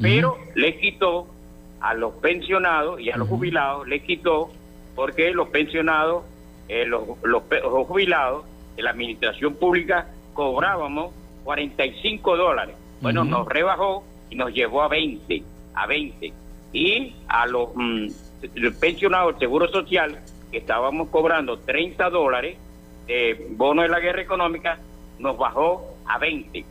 pero 0.00 0.38
le 0.54 0.78
quitó 0.78 1.26
a 1.80 1.94
los 1.94 2.14
pensionados 2.14 3.00
y 3.00 3.10
a 3.10 3.16
los 3.16 3.28
jubilados, 3.28 3.86
le 3.86 4.02
quitó 4.02 4.50
porque 4.94 5.30
los 5.30 5.48
pensionados, 5.48 6.24
eh, 6.68 6.84
los, 6.86 7.02
los, 7.22 7.42
jubilados 7.86 8.44
de 8.76 8.82
la 8.82 8.90
administración 8.90 9.54
pública 9.54 10.08
cobrábamos 10.34 11.12
45 11.44 12.36
dólares. 12.36 12.74
Bueno, 13.00 13.24
nos 13.24 13.46
rebajó 13.46 14.02
y 14.30 14.36
nos 14.36 14.52
llevó 14.52 14.82
a 14.82 14.88
20, 14.88 15.42
a 15.74 15.86
20. 15.86 16.32
Y 16.72 17.14
a 17.28 17.46
los, 17.46 17.68
mm, 17.74 18.06
pensionados 18.80 19.34
del 19.34 19.40
Seguro 19.40 19.68
Social, 19.68 20.18
que 20.50 20.58
estábamos 20.58 21.08
cobrando 21.08 21.58
30 21.58 22.10
dólares 22.10 22.56
de 23.06 23.48
bono 23.50 23.82
de 23.82 23.88
la 23.88 24.00
guerra 24.00 24.22
económica, 24.22 24.78
nos 25.18 25.38
bajó 25.38 25.96
a 26.06 26.18
20. 26.18 26.64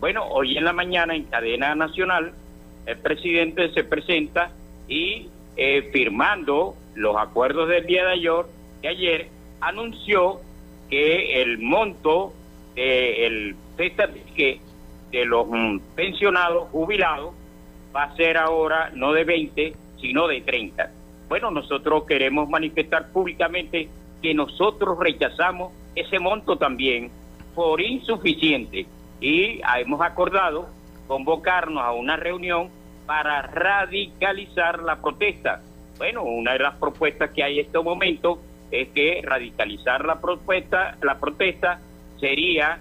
Bueno, 0.00 0.24
hoy 0.28 0.56
en 0.56 0.64
la 0.64 0.72
mañana 0.72 1.14
en 1.14 1.24
cadena 1.24 1.74
nacional 1.74 2.32
el 2.88 2.96
presidente 2.96 3.70
se 3.74 3.84
presenta 3.84 4.50
y 4.88 5.28
eh, 5.58 5.90
firmando 5.92 6.74
los 6.94 7.16
acuerdos 7.18 7.68
del 7.68 7.84
día 7.84 8.06
de 8.06 8.12
ayer, 8.12 8.46
de 8.80 8.88
ayer 8.88 9.28
anunció 9.60 10.40
que 10.88 11.42
el 11.42 11.58
monto 11.58 12.32
del 12.74 13.56
de 13.76 14.60
de 15.10 15.24
los 15.24 15.46
mm, 15.48 15.78
pensionados 15.94 16.68
jubilados 16.70 17.34
va 17.94 18.04
a 18.04 18.16
ser 18.16 18.38
ahora 18.38 18.90
no 18.94 19.12
de 19.12 19.24
20, 19.24 19.74
sino 20.00 20.26
de 20.26 20.40
30. 20.40 20.90
Bueno, 21.28 21.50
nosotros 21.50 22.04
queremos 22.04 22.48
manifestar 22.48 23.12
públicamente 23.12 23.88
que 24.22 24.32
nosotros 24.32 24.98
rechazamos 24.98 25.72
ese 25.94 26.18
monto 26.18 26.56
también 26.56 27.10
por 27.54 27.82
insuficiente 27.82 28.86
y 29.20 29.60
hemos 29.78 30.00
acordado 30.00 30.68
convocarnos 31.06 31.82
a 31.82 31.92
una 31.92 32.16
reunión 32.16 32.70
para 33.08 33.40
radicalizar 33.40 34.82
la 34.82 34.96
protesta. 34.96 35.62
Bueno, 35.96 36.24
una 36.24 36.52
de 36.52 36.58
las 36.58 36.74
propuestas 36.74 37.30
que 37.30 37.42
hay 37.42 37.58
en 37.58 37.64
este 37.64 37.78
momento 37.78 38.38
es 38.70 38.88
que 38.90 39.22
radicalizar 39.24 40.04
la 40.04 40.20
propuesta, 40.20 40.94
la 41.00 41.18
protesta 41.18 41.80
sería 42.20 42.78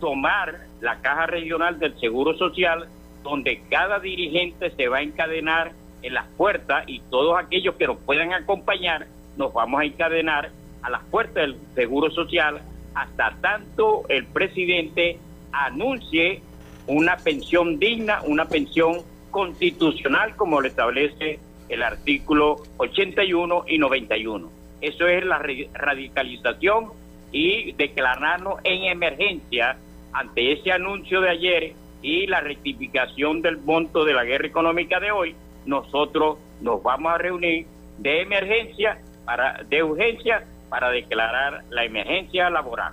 tomar 0.00 0.66
la 0.80 1.00
caja 1.00 1.26
regional 1.26 1.78
del 1.78 1.96
Seguro 2.00 2.36
Social, 2.36 2.88
donde 3.22 3.62
cada 3.70 4.00
dirigente 4.00 4.72
se 4.72 4.88
va 4.88 4.98
a 4.98 5.02
encadenar 5.02 5.70
en 6.02 6.14
las 6.14 6.26
puertas 6.36 6.82
y 6.88 6.98
todos 7.08 7.38
aquellos 7.38 7.76
que 7.76 7.86
nos 7.86 7.98
puedan 7.98 8.32
acompañar, 8.32 9.06
nos 9.36 9.52
vamos 9.52 9.80
a 9.80 9.84
encadenar 9.84 10.50
a 10.82 10.90
las 10.90 11.04
puertas 11.04 11.34
del 11.34 11.56
Seguro 11.76 12.10
Social 12.10 12.62
hasta 12.96 13.32
tanto 13.40 14.02
el 14.08 14.26
presidente 14.26 15.20
anuncie 15.52 16.42
una 16.88 17.16
pensión 17.16 17.78
digna, 17.78 18.22
una 18.26 18.46
pensión 18.46 19.04
constitucional 19.38 20.34
como 20.34 20.60
lo 20.60 20.66
establece 20.66 21.38
el 21.68 21.84
artículo 21.84 22.56
81 22.78 23.66
y 23.68 23.78
91. 23.78 24.50
Eso 24.80 25.06
es 25.06 25.24
la 25.24 25.40
radicalización 25.74 26.86
y 27.30 27.70
declararnos 27.74 28.58
en 28.64 28.90
emergencia 28.90 29.76
ante 30.12 30.54
ese 30.54 30.72
anuncio 30.72 31.20
de 31.20 31.30
ayer 31.30 31.72
y 32.02 32.26
la 32.26 32.40
rectificación 32.40 33.40
del 33.40 33.58
monto 33.58 34.04
de 34.04 34.12
la 34.12 34.24
guerra 34.24 34.48
económica 34.48 34.98
de 34.98 35.12
hoy, 35.12 35.36
nosotros 35.66 36.38
nos 36.60 36.82
vamos 36.82 37.12
a 37.12 37.18
reunir 37.18 37.64
de 37.98 38.22
emergencia, 38.22 38.98
para, 39.24 39.62
de 39.62 39.84
urgencia, 39.84 40.44
para 40.68 40.90
declarar 40.90 41.62
la 41.70 41.84
emergencia 41.84 42.50
laboral. 42.50 42.92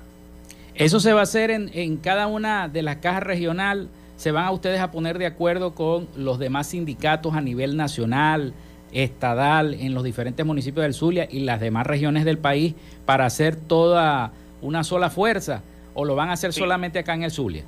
Eso 0.76 1.00
se 1.00 1.12
va 1.12 1.22
a 1.22 1.24
hacer 1.24 1.50
en, 1.50 1.72
en 1.74 1.98
cada 1.98 2.28
una 2.28 2.68
de 2.68 2.84
las 2.84 2.98
cajas 2.98 3.24
regional. 3.24 3.90
¿Se 4.16 4.32
van 4.32 4.46
a 4.46 4.52
ustedes 4.52 4.80
a 4.80 4.92
poner 4.92 5.18
de 5.18 5.26
acuerdo 5.26 5.76
con 5.76 6.08
los 6.16 6.40
demás 6.40 6.68
sindicatos 6.68 7.34
a 7.34 7.42
nivel 7.42 7.76
nacional, 7.76 8.54
estadal, 8.92 9.74
en 9.74 9.94
los 9.94 10.04
diferentes 10.04 10.46
municipios 10.46 10.84
del 10.84 10.94
Zulia 10.94 11.28
y 11.30 11.42
las 11.42 11.60
demás 11.60 11.86
regiones 11.86 12.24
del 12.26 12.38
país 12.38 12.76
para 13.06 13.26
hacer 13.26 13.56
toda 13.56 14.32
una 14.62 14.84
sola 14.84 15.10
fuerza? 15.10 15.64
¿O 15.94 16.06
lo 16.06 16.16
van 16.16 16.30
a 16.30 16.34
hacer 16.34 16.54
solamente 16.54 17.00
acá 17.00 17.14
en 17.14 17.24
el 17.24 17.32
Zulia? 17.32 17.64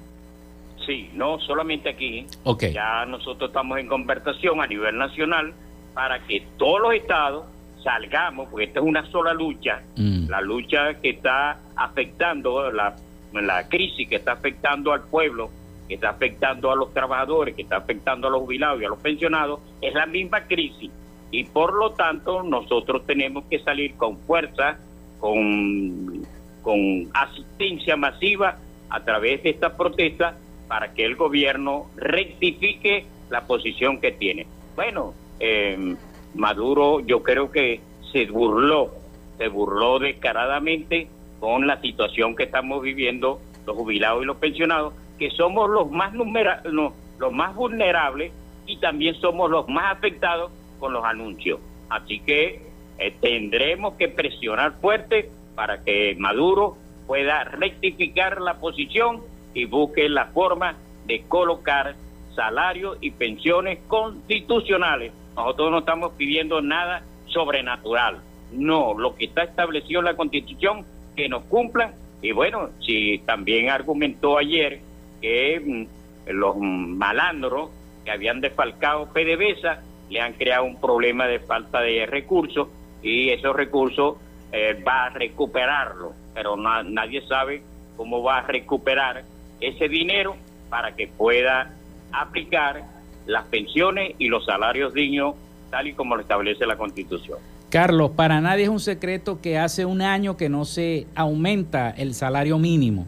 Sí, 0.86 1.10
no 1.14 1.40
solamente 1.40 1.90
aquí. 1.90 2.26
Okay. 2.44 2.74
Ya 2.74 3.06
nosotros 3.06 3.50
estamos 3.50 3.78
en 3.78 3.88
conversación 3.88 4.62
a 4.62 4.68
nivel 4.68 4.98
nacional 4.98 5.54
para 5.94 6.20
que 6.20 6.46
todos 6.58 6.80
los 6.82 6.94
estados 6.94 7.46
salgamos, 7.84 8.50
porque 8.50 8.66
esta 8.66 8.80
es 8.80 8.86
una 8.86 9.06
sola 9.12 9.34
lucha, 9.34 9.82
mm. 9.96 10.30
la 10.30 10.42
lucha 10.42 10.96
que 11.02 11.12
está 11.12 11.60
afectando, 11.76 12.72
la, 12.72 12.96
la 13.34 13.68
crisis 13.68 14.08
que 14.10 14.16
está 14.16 14.34
afectando 14.34 14.92
al 14.94 15.04
pueblo, 15.04 15.50
que 15.88 15.96
está 15.96 16.10
afectando 16.10 16.72
a 16.72 16.76
los 16.76 16.94
trabajadores, 16.94 17.56
que 17.56 17.62
está 17.62 17.78
afectando 17.78 18.28
a 18.28 18.32
los 18.32 18.42
jubilados 18.42 18.82
y 18.82 18.86
a 18.86 18.90
los 18.90 19.00
pensionados, 19.00 19.60
es 19.82 19.94
la 19.94 20.06
misma 20.06 20.42
crisis. 20.48 20.92
Y 21.32 21.44
por 21.46 21.74
lo 21.74 21.92
tanto 21.92 22.44
nosotros 22.44 23.06
tenemos 23.06 23.46
que 23.50 23.60
salir 23.60 23.96
con 23.96 24.18
fuerza, 24.20 24.78
con, 25.20 26.26
con 26.62 27.10
asistencia 27.14 27.96
masiva 27.96 28.58
a 28.90 29.04
través 29.04 29.44
de 29.44 29.50
esta 29.50 29.76
protesta 29.76 30.38
para 30.68 30.94
que 30.94 31.06
el 31.06 31.16
gobierno 31.16 31.88
rectifique 31.96 33.06
la 33.30 33.46
posición 33.46 34.00
que 34.00 34.12
tiene. 34.12 34.48
Bueno, 34.76 35.14
eh, 35.40 35.96
Maduro 36.36 37.00
yo 37.02 37.24
creo 37.24 37.52
que 37.52 37.82
se 38.12 38.26
burló, 38.28 38.92
se 39.38 39.48
burló 39.48 40.00
descaradamente 40.00 41.08
con 41.40 41.68
la 41.68 41.80
situación 41.82 42.36
que 42.36 42.44
estamos 42.44 42.82
viviendo 42.82 43.40
los 43.66 43.76
jubilados 43.76 44.24
y 44.24 44.26
los 44.26 44.38
pensionados, 44.38 44.94
que 45.18 45.32
somos 45.32 45.70
los 45.70 45.90
más 45.92 46.14
numera 46.14 46.62
los 46.64 47.34
más 47.34 47.56
vulnerables 47.56 48.32
y 48.66 48.78
también 48.78 49.16
somos 49.16 49.50
los 49.50 49.68
más 49.68 49.96
afectados 49.96 50.52
con 50.80 50.94
los 50.94 51.04
anuncios. 51.04 51.60
Así 51.90 52.20
que 52.20 52.62
eh, 53.00 53.16
tendremos 53.22 53.96
que 53.96 54.08
presionar 54.08 54.74
fuerte 54.80 55.30
para 55.56 55.84
que 55.84 56.16
Maduro 56.20 56.78
pueda 57.08 57.44
rectificar 57.46 58.42
la 58.42 58.60
posición 58.60 59.22
y 59.54 59.66
busque 59.66 60.10
la 60.10 60.26
forma 60.28 60.76
de 61.06 61.24
colocar 61.28 61.96
salarios 62.36 62.98
y 63.02 63.12
pensiones 63.12 63.80
constitucionales. 63.88 65.12
Nosotros 65.36 65.72
no 65.72 65.80
estamos 65.80 66.12
pidiendo 66.18 66.62
nada 66.62 67.04
sobrenatural. 67.28 68.22
No, 68.52 68.94
lo 68.98 69.16
que 69.16 69.26
está 69.26 69.44
establecido 69.44 70.00
en 70.00 70.06
la 70.06 70.16
Constitución, 70.16 70.86
que 71.16 71.28
nos 71.28 71.44
cumplan. 71.46 71.94
Y 72.22 72.32
bueno, 72.32 72.70
si 72.86 73.20
también 73.26 73.70
argumentó 73.70 74.38
ayer 74.38 74.82
que 75.22 75.60
mm, 75.60 76.32
los 76.34 76.58
malandros 76.58 77.70
que 78.04 78.12
habían 78.12 78.42
defalcado 78.42 79.08
PDVSA 79.14 79.82
le 80.10 80.22
han 80.22 80.34
creado 80.34 80.66
un 80.66 80.80
problema 80.80 81.28
de 81.28 81.40
falta 81.40 81.82
de 81.82 82.06
recursos 82.06 82.70
y 83.02 83.30
esos 83.30 83.56
recursos 83.56 84.16
eh, 84.52 84.82
va 84.86 85.06
a 85.06 85.10
recuperarlo, 85.10 86.14
pero 86.34 86.56
nadie 86.56 87.22
sabe 87.28 87.62
cómo 87.96 88.24
va 88.24 88.40
a 88.40 88.42
recuperar 88.42 89.24
ese 89.60 89.90
dinero 89.90 90.36
para 90.70 90.96
que 90.96 91.08
pueda 91.08 91.74
aplicar 92.12 92.84
las 93.26 93.46
pensiones 93.46 94.16
y 94.18 94.28
los 94.28 94.46
salarios 94.46 94.94
dignos 94.94 95.36
tal 95.70 95.88
y 95.88 95.94
como 95.94 96.16
lo 96.16 96.22
establece 96.22 96.66
la 96.66 96.78
Constitución. 96.78 97.40
Carlos, 97.70 98.12
para 98.12 98.40
nadie 98.40 98.64
es 98.64 98.70
un 98.70 98.80
secreto 98.80 99.42
que 99.42 99.58
hace 99.58 99.86
un 99.86 100.02
año 100.02 100.38
que 100.38 100.48
no 100.48 100.64
se 100.64 101.08
aumenta 101.16 101.90
el 101.90 102.14
salario 102.14 102.58
mínimo. 102.58 103.06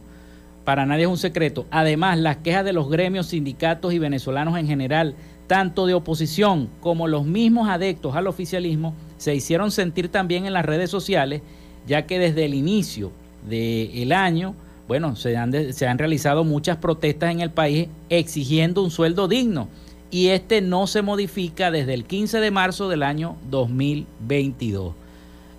Para 0.69 0.85
nadie 0.85 1.05
es 1.05 1.09
un 1.09 1.17
secreto. 1.17 1.65
Además, 1.71 2.19
las 2.19 2.37
quejas 2.37 2.63
de 2.63 2.73
los 2.73 2.91
gremios, 2.91 3.25
sindicatos 3.25 3.91
y 3.91 3.97
venezolanos 3.97 4.55
en 4.55 4.67
general, 4.67 5.15
tanto 5.47 5.87
de 5.87 5.95
oposición 5.95 6.69
como 6.79 7.07
los 7.07 7.25
mismos 7.25 7.69
adeptos 7.69 8.15
al 8.15 8.27
oficialismo, 8.27 8.93
se 9.17 9.33
hicieron 9.33 9.71
sentir 9.71 10.09
también 10.09 10.45
en 10.45 10.53
las 10.53 10.63
redes 10.63 10.91
sociales, 10.91 11.41
ya 11.87 12.05
que 12.05 12.19
desde 12.19 12.45
el 12.45 12.53
inicio 12.53 13.11
del 13.49 14.11
año 14.11 14.53
bueno, 14.87 15.15
se 15.15 15.35
han, 15.37 15.73
se 15.73 15.87
han 15.87 15.97
realizado 15.97 16.43
muchas 16.43 16.77
protestas 16.77 17.31
en 17.31 17.41
el 17.41 17.49
país 17.49 17.87
exigiendo 18.11 18.83
un 18.83 18.91
sueldo 18.91 19.27
digno 19.27 19.69
y 20.11 20.27
este 20.27 20.61
no 20.61 20.85
se 20.85 21.01
modifica 21.01 21.71
desde 21.71 21.95
el 21.95 22.05
15 22.05 22.41
de 22.41 22.51
marzo 22.51 22.89
del 22.89 23.01
año 23.01 23.37
2022. 23.49 24.93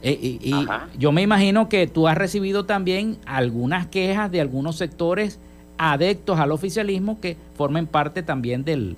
Eh, 0.02 0.18
y, 0.20 0.54
yo 0.98 1.12
me 1.12 1.22
imagino 1.22 1.68
que 1.68 1.86
tú 1.86 2.08
has 2.08 2.16
recibido 2.16 2.64
también 2.64 3.18
algunas 3.26 3.86
quejas 3.86 4.30
de 4.30 4.40
algunos 4.40 4.76
sectores 4.76 5.38
adeptos 5.76 6.38
al 6.38 6.52
oficialismo 6.52 7.20
que 7.20 7.36
formen 7.54 7.86
parte 7.86 8.22
también 8.22 8.64
del, 8.64 8.96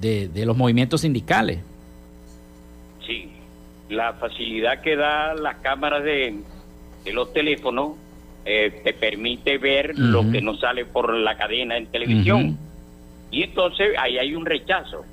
de, 0.00 0.28
de 0.28 0.46
los 0.46 0.56
movimientos 0.56 1.02
sindicales. 1.02 1.58
Sí, 3.06 3.30
la 3.88 4.14
facilidad 4.14 4.80
que 4.80 4.96
da 4.96 5.34
las 5.34 5.56
cámaras 5.56 6.02
de, 6.02 6.36
de 7.04 7.12
los 7.12 7.32
teléfonos 7.32 7.92
eh, 8.44 8.80
te 8.82 8.92
permite 8.92 9.58
ver 9.58 9.96
lo 9.96 10.28
que 10.30 10.40
no 10.40 10.56
sale 10.56 10.84
por 10.84 11.14
la 11.14 11.36
cadena 11.36 11.76
en 11.76 11.86
televisión. 11.86 12.58
Y 13.30 13.44
entonces 13.44 13.94
ahí 13.98 14.18
hay 14.18 14.34
un 14.34 14.44
rechazo. 14.44 15.04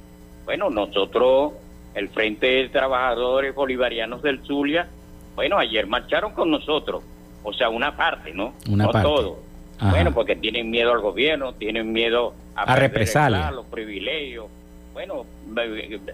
Bueno, 0.46 0.70
nosotros, 0.72 1.54
el 1.94 2.10
Frente 2.10 2.48
de 2.48 2.70
Trabajadores 2.70 3.54
Bolivarianos 3.54 4.24
del 4.24 4.44
Zulia, 4.46 4.90
bueno, 5.36 5.58
ayer 5.58 5.88
marcharon 5.88 6.34
con 6.34 6.52
nosotros. 6.52 7.04
O 7.44 7.54
sea, 7.54 7.70
una 7.70 7.96
parte, 7.96 8.34
¿no? 8.34 8.54
no 8.70 8.92
todo. 8.92 9.40
Bueno, 9.80 10.14
porque 10.14 10.36
tienen 10.36 10.70
miedo 10.70 10.92
al 10.92 11.00
gobierno, 11.00 11.54
tienen 11.54 11.94
miedo 11.94 12.34
a, 12.56 12.64
a 12.64 13.52
los 13.52 13.66
privilegios. 13.68 14.48
Bueno, 14.92 15.26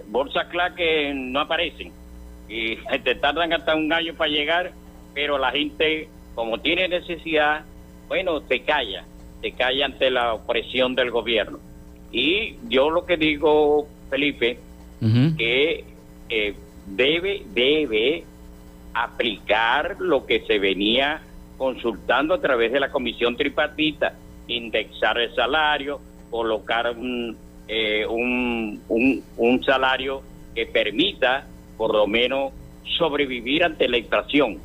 bolsas 0.07 0.45
clave 0.47 0.75
que 0.75 1.13
no 1.15 1.39
aparecen. 1.39 1.91
Y 2.47 2.75
te 3.03 3.15
tardan 3.15 3.53
hasta 3.53 3.75
un 3.75 3.91
año 3.91 4.13
para 4.13 4.29
llegar, 4.29 4.71
pero 5.15 5.39
la 5.39 5.51
gente 5.51 6.09
como 6.35 6.59
tiene 6.59 6.87
necesidad, 6.87 7.63
bueno, 8.07 8.41
se 8.47 8.59
calla, 8.59 9.05
se 9.41 9.51
calla 9.53 9.85
ante 9.85 10.11
la 10.11 10.33
opresión 10.33 10.93
del 10.93 11.09
gobierno. 11.09 11.59
Y 12.11 12.57
yo 12.67 12.89
lo 12.89 13.05
que 13.05 13.17
digo, 13.17 13.87
Felipe, 14.09 14.59
que 15.37 15.85
eh, 16.29 16.55
debe, 16.85 17.43
debe 17.53 18.25
aplicar 18.95 19.97
lo 19.99 20.25
que 20.25 20.41
se 20.47 20.57
venía 20.57 21.21
consultando 21.57 22.33
a 22.33 22.41
través 22.41 22.71
de 22.71 22.79
la 22.79 22.91
comisión 22.91 23.37
tripartita, 23.37 24.15
indexar 24.47 25.19
el 25.19 25.33
salario, 25.35 26.01
colocar 26.29 26.91
un, 26.97 27.37
eh, 27.67 28.05
un, 28.07 28.81
un 29.37 29.63
salario 29.63 30.23
que 30.55 30.65
permita 30.65 31.45
por 31.77 31.93
lo 31.93 32.07
menos 32.07 32.53
sobrevivir 32.97 33.63
ante 33.63 33.87
la 33.87 33.97
inflación 33.97 34.59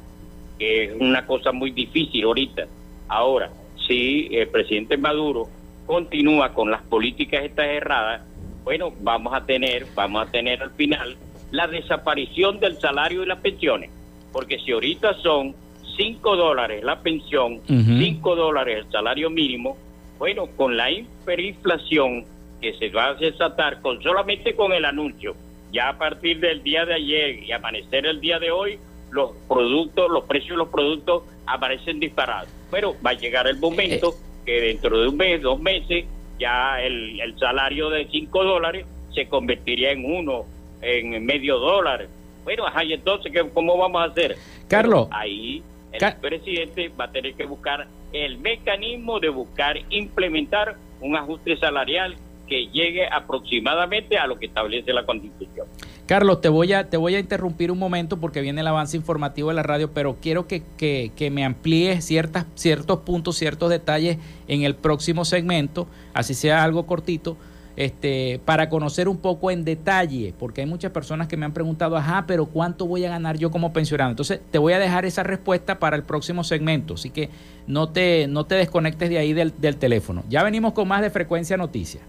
que 0.60 0.84
es 0.84 0.92
una 1.00 1.26
cosa 1.26 1.50
muy 1.50 1.72
difícil 1.72 2.22
ahorita. 2.24 2.66
Ahora, 3.08 3.50
si 3.88 4.28
el 4.30 4.46
presidente 4.48 4.98
Maduro 4.98 5.48
continúa 5.86 6.52
con 6.52 6.70
las 6.70 6.82
políticas 6.82 7.44
estas 7.44 7.66
erradas, 7.66 8.20
bueno, 8.62 8.92
vamos 9.00 9.32
a 9.34 9.44
tener, 9.46 9.86
vamos 9.94 10.28
a 10.28 10.30
tener 10.30 10.62
al 10.62 10.70
final 10.72 11.16
la 11.50 11.66
desaparición 11.66 12.60
del 12.60 12.76
salario 12.76 13.22
y 13.22 13.26
las 13.26 13.40
pensiones. 13.40 13.90
Porque 14.32 14.58
si 14.58 14.72
ahorita 14.72 15.14
son 15.22 15.54
5 15.96 16.36
dólares 16.36 16.82
la 16.84 17.00
pensión, 17.00 17.60
5 17.66 18.36
dólares 18.36 18.84
el 18.84 18.92
salario 18.92 19.30
mínimo, 19.30 19.76
bueno, 20.18 20.48
con 20.56 20.76
la 20.76 20.90
hiperinflación 20.90 22.24
que 22.60 22.74
se 22.74 22.90
va 22.90 23.08
a 23.08 23.14
desatar 23.14 23.80
con 23.80 24.02
solamente 24.02 24.54
con 24.54 24.72
el 24.72 24.84
anuncio, 24.84 25.34
ya 25.72 25.88
a 25.88 25.98
partir 25.98 26.40
del 26.40 26.62
día 26.62 26.84
de 26.84 26.94
ayer 26.94 27.42
y 27.42 27.52
amanecer 27.52 28.06
el 28.06 28.20
día 28.20 28.38
de 28.38 28.50
hoy, 28.50 28.78
los 29.10 29.32
productos, 29.48 30.10
los 30.10 30.24
precios 30.24 30.50
de 30.50 30.56
los 30.56 30.68
productos 30.68 31.22
aparecen 31.46 32.00
disparados. 32.00 32.48
Pero 32.70 32.94
va 33.04 33.10
a 33.10 33.14
llegar 33.14 33.46
el 33.46 33.58
momento 33.58 34.14
que 34.44 34.60
dentro 34.60 35.00
de 35.00 35.08
un 35.08 35.16
mes, 35.16 35.42
dos 35.42 35.60
meses, 35.60 36.04
ya 36.38 36.80
el, 36.82 37.34
salario 37.38 37.90
de 37.90 38.06
5 38.10 38.44
dólares 38.44 38.86
se 39.14 39.28
convertiría 39.28 39.92
en 39.92 40.04
uno, 40.04 40.44
en 40.82 41.24
medio 41.24 41.58
dólar. 41.58 42.08
Bueno, 42.50 42.66
ajá, 42.66 42.82
y 42.82 42.94
entonces, 42.94 43.32
¿cómo 43.54 43.78
vamos 43.78 44.02
a 44.02 44.06
hacer? 44.06 44.36
Carlos. 44.66 45.06
ahí 45.12 45.62
el 45.92 46.16
presidente 46.16 46.88
va 47.00 47.04
a 47.04 47.12
tener 47.12 47.34
que 47.34 47.44
buscar 47.44 47.86
el 48.12 48.38
mecanismo 48.38 49.20
de 49.20 49.28
buscar 49.28 49.76
implementar 49.88 50.74
un 51.00 51.14
ajuste 51.14 51.56
salarial 51.58 52.16
que 52.48 52.66
llegue 52.66 53.06
aproximadamente 53.06 54.18
a 54.18 54.26
lo 54.26 54.36
que 54.36 54.46
establece 54.46 54.92
la 54.92 55.06
Constitución. 55.06 55.68
Carlos, 56.06 56.40
te 56.40 56.48
voy, 56.48 56.72
a, 56.72 56.90
te 56.90 56.96
voy 56.96 57.14
a 57.14 57.20
interrumpir 57.20 57.70
un 57.70 57.78
momento 57.78 58.16
porque 58.18 58.40
viene 58.40 58.62
el 58.62 58.66
avance 58.66 58.96
informativo 58.96 59.50
de 59.50 59.54
la 59.54 59.62
radio, 59.62 59.92
pero 59.94 60.16
quiero 60.20 60.48
que, 60.48 60.64
que, 60.76 61.30
me 61.30 61.44
amplíes 61.44 62.04
ciertas, 62.04 62.46
ciertos 62.56 62.98
puntos, 63.02 63.36
ciertos 63.36 63.70
detalles 63.70 64.18
en 64.48 64.64
el 64.64 64.74
próximo 64.74 65.24
segmento, 65.24 65.86
así 66.14 66.34
sea 66.34 66.64
algo 66.64 66.84
cortito, 66.84 67.36
este, 67.80 68.42
para 68.44 68.68
conocer 68.68 69.08
un 69.08 69.16
poco 69.16 69.50
en 69.50 69.64
detalle, 69.64 70.34
porque 70.38 70.60
hay 70.60 70.66
muchas 70.66 70.92
personas 70.92 71.28
que 71.28 71.38
me 71.38 71.46
han 71.46 71.54
preguntado, 71.54 71.96
ajá, 71.96 72.24
pero 72.26 72.44
¿cuánto 72.44 72.84
voy 72.84 73.06
a 73.06 73.08
ganar 73.08 73.38
yo 73.38 73.50
como 73.50 73.72
pensionado? 73.72 74.10
Entonces, 74.10 74.38
te 74.50 74.58
voy 74.58 74.74
a 74.74 74.78
dejar 74.78 75.06
esa 75.06 75.22
respuesta 75.22 75.78
para 75.78 75.96
el 75.96 76.02
próximo 76.02 76.44
segmento, 76.44 76.94
así 76.94 77.08
que 77.08 77.30
no 77.66 77.88
te, 77.88 78.26
no 78.28 78.44
te 78.44 78.56
desconectes 78.56 79.08
de 79.08 79.16
ahí 79.16 79.32
del, 79.32 79.54
del 79.58 79.76
teléfono. 79.76 80.24
Ya 80.28 80.42
venimos 80.42 80.74
con 80.74 80.88
más 80.88 81.00
de 81.00 81.08
Frecuencia 81.08 81.56
Noticias. 81.56 82.02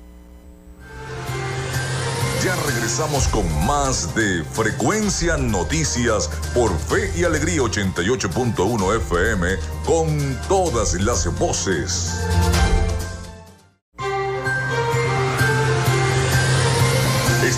Ya 2.43 2.53
regresamos 2.67 3.29
con 3.29 3.45
más 3.65 4.13
de 4.13 4.43
Frecuencia 4.43 5.37
Noticias 5.37 6.29
por 6.53 6.77
Fe 6.77 7.09
y 7.15 7.23
Alegría 7.23 7.61
88.1 7.61 8.97
FM 8.97 9.47
con 9.85 10.37
todas 10.49 10.95
las 10.95 11.33
voces. 11.39 12.19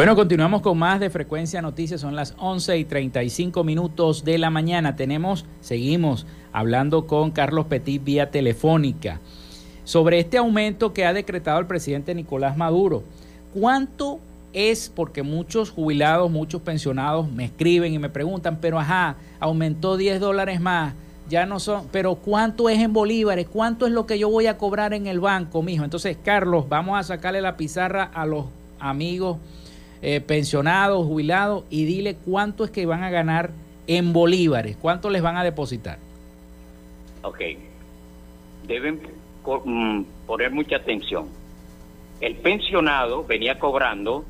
Bueno, 0.00 0.16
continuamos 0.16 0.62
con 0.62 0.78
más 0.78 0.98
de 0.98 1.10
Frecuencia 1.10 1.60
Noticias. 1.60 2.00
Son 2.00 2.16
las 2.16 2.34
11 2.38 2.78
y 2.78 2.86
35 2.86 3.64
minutos 3.64 4.24
de 4.24 4.38
la 4.38 4.48
mañana. 4.48 4.96
Tenemos, 4.96 5.44
seguimos 5.60 6.26
hablando 6.54 7.06
con 7.06 7.30
Carlos 7.32 7.66
Petit 7.66 8.02
vía 8.02 8.30
telefónica 8.30 9.20
sobre 9.84 10.18
este 10.18 10.38
aumento 10.38 10.94
que 10.94 11.04
ha 11.04 11.12
decretado 11.12 11.60
el 11.60 11.66
presidente 11.66 12.14
Nicolás 12.14 12.56
Maduro. 12.56 13.02
¿Cuánto 13.52 14.20
es? 14.54 14.88
Porque 14.88 15.22
muchos 15.22 15.68
jubilados, 15.68 16.30
muchos 16.30 16.62
pensionados 16.62 17.30
me 17.30 17.44
escriben 17.44 17.92
y 17.92 17.98
me 17.98 18.08
preguntan, 18.08 18.56
pero 18.58 18.78
ajá, 18.78 19.16
aumentó 19.38 19.98
10 19.98 20.18
dólares 20.18 20.62
más 20.62 20.94
ya 21.28 21.44
no 21.44 21.60
son, 21.60 21.88
pero 21.92 22.14
¿cuánto 22.14 22.70
es 22.70 22.78
en 22.78 22.94
bolívares? 22.94 23.46
¿Cuánto 23.46 23.86
es 23.86 23.92
lo 23.92 24.06
que 24.06 24.18
yo 24.18 24.30
voy 24.30 24.46
a 24.46 24.56
cobrar 24.56 24.94
en 24.94 25.06
el 25.06 25.20
banco, 25.20 25.60
mijo? 25.62 25.84
Entonces, 25.84 26.16
Carlos, 26.24 26.70
vamos 26.70 26.98
a 26.98 27.02
sacarle 27.02 27.42
la 27.42 27.58
pizarra 27.58 28.04
a 28.14 28.24
los 28.24 28.46
amigos 28.80 29.36
eh, 30.02 30.20
pensionados, 30.20 31.06
jubilados, 31.06 31.64
y 31.70 31.84
dile 31.84 32.16
cuánto 32.16 32.64
es 32.64 32.70
que 32.70 32.86
van 32.86 33.02
a 33.02 33.10
ganar 33.10 33.50
en 33.86 34.12
bolívares, 34.12 34.76
cuánto 34.76 35.10
les 35.10 35.22
van 35.22 35.36
a 35.36 35.44
depositar. 35.44 35.98
Ok, 37.22 37.38
deben 38.66 39.00
mm, 39.64 40.02
poner 40.26 40.52
mucha 40.52 40.76
atención. 40.76 41.28
El 42.20 42.36
pensionado 42.36 43.24
venía 43.24 43.58
cobrando 43.58 44.24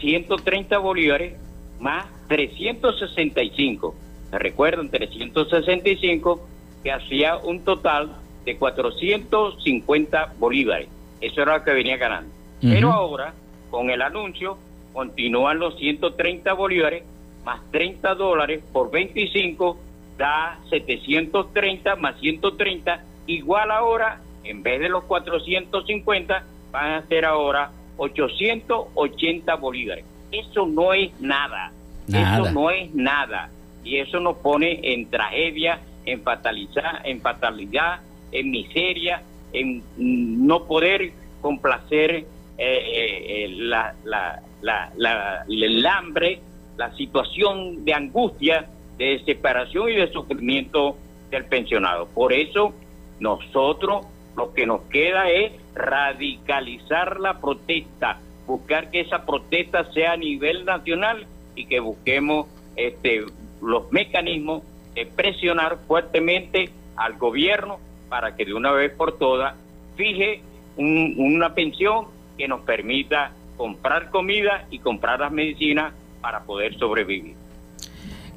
130 0.00 0.78
bolívares 0.78 1.34
más 1.80 2.06
365. 2.28 3.94
¿Me 4.32 4.38
recuerdan? 4.38 4.90
365 4.90 6.46
que 6.82 6.92
hacía 6.92 7.36
un 7.36 7.64
total 7.64 8.16
de 8.44 8.56
450 8.56 10.34
bolívares. 10.38 10.88
Eso 11.20 11.42
era 11.42 11.58
lo 11.58 11.64
que 11.64 11.72
venía 11.72 11.96
ganando. 11.96 12.32
Pero 12.60 12.92
ahora, 12.92 13.34
con 13.70 13.90
el 13.90 14.02
anuncio, 14.02 14.58
continúan 14.98 15.60
los 15.60 15.76
130 15.76 16.52
bolívares 16.54 17.04
más 17.44 17.60
30 17.70 18.16
dólares 18.16 18.64
por 18.72 18.90
25 18.90 19.78
da 20.16 20.58
730 20.70 21.94
más 21.94 22.18
130 22.18 23.04
igual 23.28 23.70
ahora 23.70 24.20
en 24.42 24.64
vez 24.64 24.80
de 24.80 24.88
los 24.88 25.04
450 25.04 26.42
van 26.72 26.90
a 26.94 27.06
ser 27.06 27.26
ahora 27.26 27.70
880 27.96 29.54
bolívares. 29.54 30.04
Eso 30.32 30.66
no 30.66 30.92
es 30.92 31.12
nada, 31.20 31.70
eso 32.08 32.50
no 32.50 32.68
es 32.72 32.92
nada. 32.92 33.50
Y 33.84 33.98
eso 33.98 34.18
nos 34.18 34.38
pone 34.38 34.80
en 34.82 35.08
tragedia 35.08 35.78
en 36.06 36.22
fatalidad 36.22 37.06
en 37.06 37.20
fatalidad 37.20 38.00
en 38.32 38.50
miseria 38.50 39.22
en 39.52 39.84
no 39.96 40.64
poder 40.64 41.12
complacer 41.40 42.26
la, 42.58 43.94
la, 44.02 44.42
la, 44.62 45.44
el 45.48 45.86
hambre, 45.86 46.40
la 46.76 46.94
situación 46.96 47.84
de 47.84 47.94
angustia, 47.94 48.68
de 48.96 49.22
separación 49.24 49.90
y 49.90 49.94
de 49.96 50.12
sufrimiento 50.12 50.96
del 51.30 51.44
pensionado. 51.44 52.06
Por 52.06 52.32
eso 52.32 52.74
nosotros 53.20 54.06
lo 54.36 54.52
que 54.54 54.66
nos 54.66 54.82
queda 54.82 55.30
es 55.30 55.52
radicalizar 55.74 57.20
la 57.20 57.40
protesta, 57.40 58.20
buscar 58.46 58.90
que 58.90 59.00
esa 59.00 59.24
protesta 59.26 59.90
sea 59.92 60.12
a 60.12 60.16
nivel 60.16 60.64
nacional 60.64 61.26
y 61.54 61.66
que 61.66 61.80
busquemos 61.80 62.46
este, 62.76 63.24
los 63.60 63.90
mecanismos 63.92 64.62
de 64.94 65.06
presionar 65.06 65.78
fuertemente 65.86 66.70
al 66.96 67.16
gobierno 67.18 67.78
para 68.08 68.36
que 68.36 68.44
de 68.44 68.54
una 68.54 68.72
vez 68.72 68.92
por 68.92 69.18
todas 69.18 69.54
fije 69.96 70.42
una 70.76 71.54
pensión 71.54 72.06
que 72.36 72.46
nos 72.46 72.60
permita 72.60 73.32
comprar 73.58 74.08
comida 74.08 74.66
y 74.70 74.78
comprar 74.78 75.20
las 75.20 75.32
medicinas 75.32 75.92
para 76.22 76.44
poder 76.44 76.78
sobrevivir. 76.78 77.34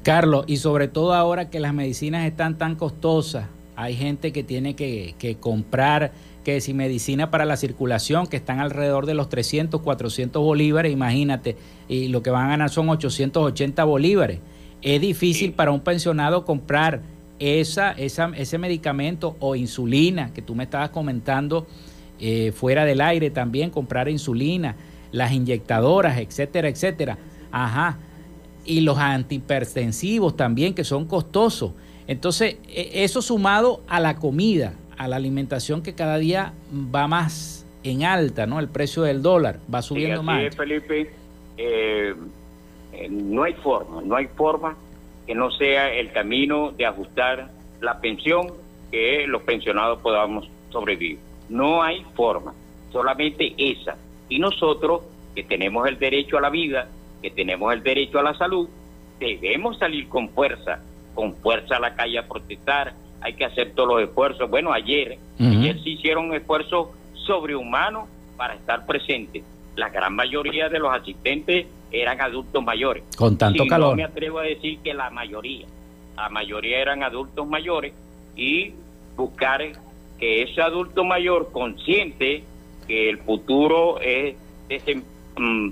Carlos, 0.02 0.44
y 0.48 0.56
sobre 0.56 0.88
todo 0.88 1.14
ahora 1.14 1.48
que 1.48 1.60
las 1.60 1.72
medicinas 1.72 2.26
están 2.26 2.58
tan 2.58 2.74
costosas, 2.74 3.46
hay 3.76 3.94
gente 3.94 4.32
que 4.32 4.42
tiene 4.42 4.74
que, 4.74 5.36
comprar, 5.40 6.12
que 6.44 6.60
si 6.60 6.74
medicina 6.74 7.30
para 7.30 7.44
la 7.44 7.56
circulación, 7.56 8.26
que 8.26 8.36
están 8.36 8.58
alrededor 8.58 9.06
de 9.06 9.14
los 9.14 9.28
300, 9.28 9.80
400 9.80 10.42
bolívares, 10.42 10.92
imagínate, 10.92 11.56
y 11.88 12.08
lo 12.08 12.22
que 12.22 12.30
van 12.30 12.46
a 12.46 12.50
ganar 12.50 12.70
son 12.70 12.90
880 12.90 13.84
bolívares. 13.84 14.40
Es 14.82 15.00
difícil 15.00 15.52
para 15.52 15.70
un 15.70 15.80
pensionado 15.80 16.44
comprar 16.44 17.00
esa, 17.38 17.92
esa, 17.92 18.32
ese 18.36 18.58
medicamento 18.58 19.36
o 19.38 19.54
insulina 19.54 20.32
que 20.34 20.42
tú 20.42 20.56
me 20.56 20.64
estabas 20.64 20.90
comentando 20.90 21.66
eh, 22.20 22.52
fuera 22.52 22.84
del 22.84 23.00
aire 23.00 23.30
también, 23.30 23.70
comprar 23.70 24.08
insulina, 24.08 24.76
las 25.12 25.32
inyectadoras, 25.32 26.18
etcétera, 26.18 26.68
etcétera. 26.68 27.18
Ajá 27.50 27.98
y 28.64 28.80
los 28.80 28.98
antihipertensivos 28.98 30.36
también, 30.36 30.74
que 30.74 30.84
son 30.84 31.06
costosos. 31.06 31.72
Entonces, 32.06 32.58
e, 32.68 33.04
eso 33.04 33.22
sumado 33.22 33.82
a 33.88 34.00
la 34.00 34.16
comida, 34.16 34.74
a 34.96 35.08
la 35.08 35.16
alimentación 35.16 35.82
que 35.82 35.94
cada 35.94 36.18
día 36.18 36.52
va 36.94 37.06
más 37.08 37.66
en 37.82 38.04
alta, 38.04 38.46
¿no? 38.46 38.60
El 38.60 38.68
precio 38.68 39.02
del 39.02 39.22
dólar 39.22 39.58
va 39.72 39.82
subiendo 39.82 40.20
sí, 40.20 40.26
más. 40.26 40.56
Felipe, 40.56 41.10
eh, 41.56 42.14
eh, 42.92 43.08
no 43.10 43.42
hay 43.42 43.54
forma, 43.54 44.02
no 44.02 44.16
hay 44.16 44.26
forma 44.26 44.76
que 45.26 45.34
no 45.34 45.50
sea 45.52 45.92
el 45.92 46.12
camino 46.12 46.72
de 46.72 46.86
ajustar 46.86 47.50
la 47.80 48.00
pensión 48.00 48.52
que 48.90 49.26
los 49.26 49.42
pensionados 49.42 50.00
podamos 50.00 50.48
sobrevivir. 50.70 51.18
No 51.48 51.82
hay 51.82 52.04
forma, 52.14 52.54
solamente 52.92 53.54
esa. 53.56 53.96
Y 54.28 54.38
nosotros, 54.38 55.02
que 55.34 55.42
tenemos 55.42 55.88
el 55.88 55.98
derecho 55.98 56.38
a 56.38 56.40
la 56.40 56.50
vida, 56.50 56.88
que 57.20 57.30
tenemos 57.30 57.72
el 57.72 57.82
derecho 57.82 58.18
a 58.18 58.22
la 58.22 58.34
salud, 58.34 58.68
debemos 59.18 59.78
salir 59.78 60.08
con 60.08 60.28
fuerza, 60.30 60.80
con 61.14 61.34
fuerza 61.36 61.76
a 61.76 61.80
la 61.80 61.94
calle 61.94 62.18
a 62.18 62.26
protestar, 62.26 62.94
hay 63.20 63.34
que 63.34 63.44
hacer 63.44 63.72
todos 63.74 63.88
los 63.88 64.08
esfuerzos. 64.08 64.50
Bueno, 64.50 64.72
ayer, 64.72 65.18
ayer 65.38 65.80
se 65.82 65.90
hicieron 65.90 66.34
esfuerzos 66.34 66.88
sobrehumanos 67.14 68.08
para 68.36 68.54
estar 68.54 68.84
presentes. 68.84 69.44
La 69.76 69.88
gran 69.88 70.14
mayoría 70.14 70.68
de 70.68 70.80
los 70.80 70.92
asistentes 70.92 71.66
eran 71.92 72.20
adultos 72.20 72.62
mayores. 72.64 73.04
Con 73.16 73.38
tanto 73.38 73.64
calor. 73.66 73.90
No 73.90 73.96
me 73.96 74.04
atrevo 74.04 74.40
a 74.40 74.42
decir 74.42 74.80
que 74.80 74.92
la 74.92 75.10
mayoría, 75.10 75.66
la 76.16 76.28
mayoría 76.28 76.80
eran 76.80 77.02
adultos 77.02 77.46
mayores 77.46 77.92
y 78.36 78.72
buscar 79.16 79.62
que 80.18 80.42
ese 80.42 80.60
adulto 80.60 81.04
mayor 81.04 81.52
consciente 81.52 82.44
el 82.92 83.18
futuro 83.18 83.98
es 84.00 84.36
mm, 85.38 85.70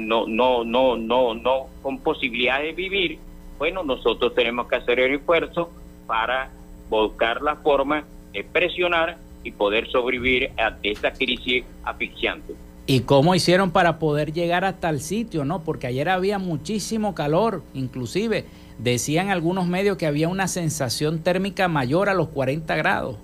no, 0.00 0.26
no, 0.26 0.64
no, 0.64 0.96
no, 0.96 1.34
no, 1.34 1.66
con 1.82 1.98
posibilidades 1.98 2.68
de 2.68 2.72
vivir, 2.72 3.18
bueno, 3.58 3.82
nosotros 3.82 4.34
tenemos 4.34 4.68
que 4.68 4.76
hacer 4.76 5.00
el 5.00 5.14
esfuerzo 5.14 5.70
para 6.06 6.50
buscar 6.88 7.42
la 7.42 7.56
forma 7.56 8.04
de 8.32 8.44
presionar 8.44 9.18
y 9.44 9.50
poder 9.50 9.90
sobrevivir 9.90 10.50
ante 10.56 10.92
esta 10.92 11.12
crisis 11.12 11.64
asfixiante. 11.84 12.54
¿Y 12.86 13.00
cómo 13.00 13.34
hicieron 13.34 13.70
para 13.70 13.98
poder 13.98 14.32
llegar 14.32 14.64
hasta 14.64 14.88
el 14.88 15.00
sitio, 15.00 15.44
no? 15.44 15.62
Porque 15.62 15.86
ayer 15.86 16.08
había 16.08 16.38
muchísimo 16.38 17.14
calor, 17.14 17.62
inclusive 17.74 18.44
decían 18.78 19.30
algunos 19.30 19.66
medios 19.66 19.96
que 19.96 20.06
había 20.06 20.28
una 20.28 20.48
sensación 20.48 21.20
térmica 21.20 21.68
mayor 21.68 22.08
a 22.08 22.14
los 22.14 22.28
40 22.28 22.74
grados. 22.76 23.16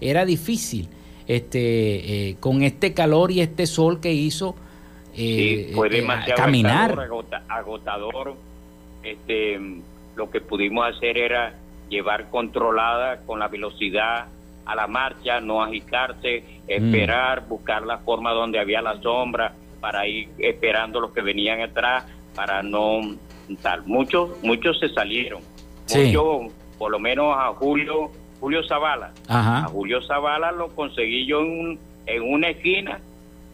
Era 0.00 0.24
difícil 0.26 0.88
este, 1.26 2.28
eh, 2.28 2.36
con 2.38 2.62
este 2.62 2.94
calor 2.94 3.30
y 3.30 3.40
este 3.40 3.66
sol 3.66 4.00
que 4.00 4.12
hizo 4.12 4.54
sí, 5.14 5.68
eh, 5.68 5.72
fue 5.74 5.88
eh, 5.88 5.90
demasiado 5.90 6.42
caminar. 6.42 6.96
Agotador, 7.48 8.34
Este, 9.02 9.60
lo 10.14 10.30
que 10.30 10.40
pudimos 10.40 10.86
hacer 10.86 11.18
era 11.18 11.54
llevar 11.88 12.30
controlada 12.30 13.20
con 13.26 13.38
la 13.38 13.48
velocidad 13.48 14.26
a 14.64 14.74
la 14.74 14.86
marcha, 14.86 15.40
no 15.40 15.62
agitarse, 15.62 16.42
esperar, 16.66 17.42
mm. 17.42 17.48
buscar 17.48 17.82
la 17.82 17.98
forma 17.98 18.32
donde 18.32 18.58
había 18.58 18.82
la 18.82 19.00
sombra 19.00 19.54
para 19.80 20.06
ir 20.08 20.28
esperando 20.38 21.00
los 21.00 21.12
que 21.12 21.20
venían 21.20 21.60
atrás 21.60 22.04
para 22.34 22.62
no 22.62 23.00
tal. 23.62 23.84
Muchos 23.86 24.30
muchos 24.42 24.78
se 24.80 24.88
salieron. 24.88 25.40
Muchos, 25.94 26.52
por 26.78 26.90
lo 26.90 26.98
menos 26.98 27.34
a 27.36 27.52
Julio 27.54 28.10
Julio 28.40 28.62
Zavala. 28.64 29.12
A 29.28 29.66
Julio 29.70 30.02
Zavala 30.02 30.52
lo 30.52 30.68
conseguí 30.68 31.26
yo 31.26 31.40
en, 31.40 31.78
en 32.06 32.22
una 32.22 32.48
esquina. 32.50 32.98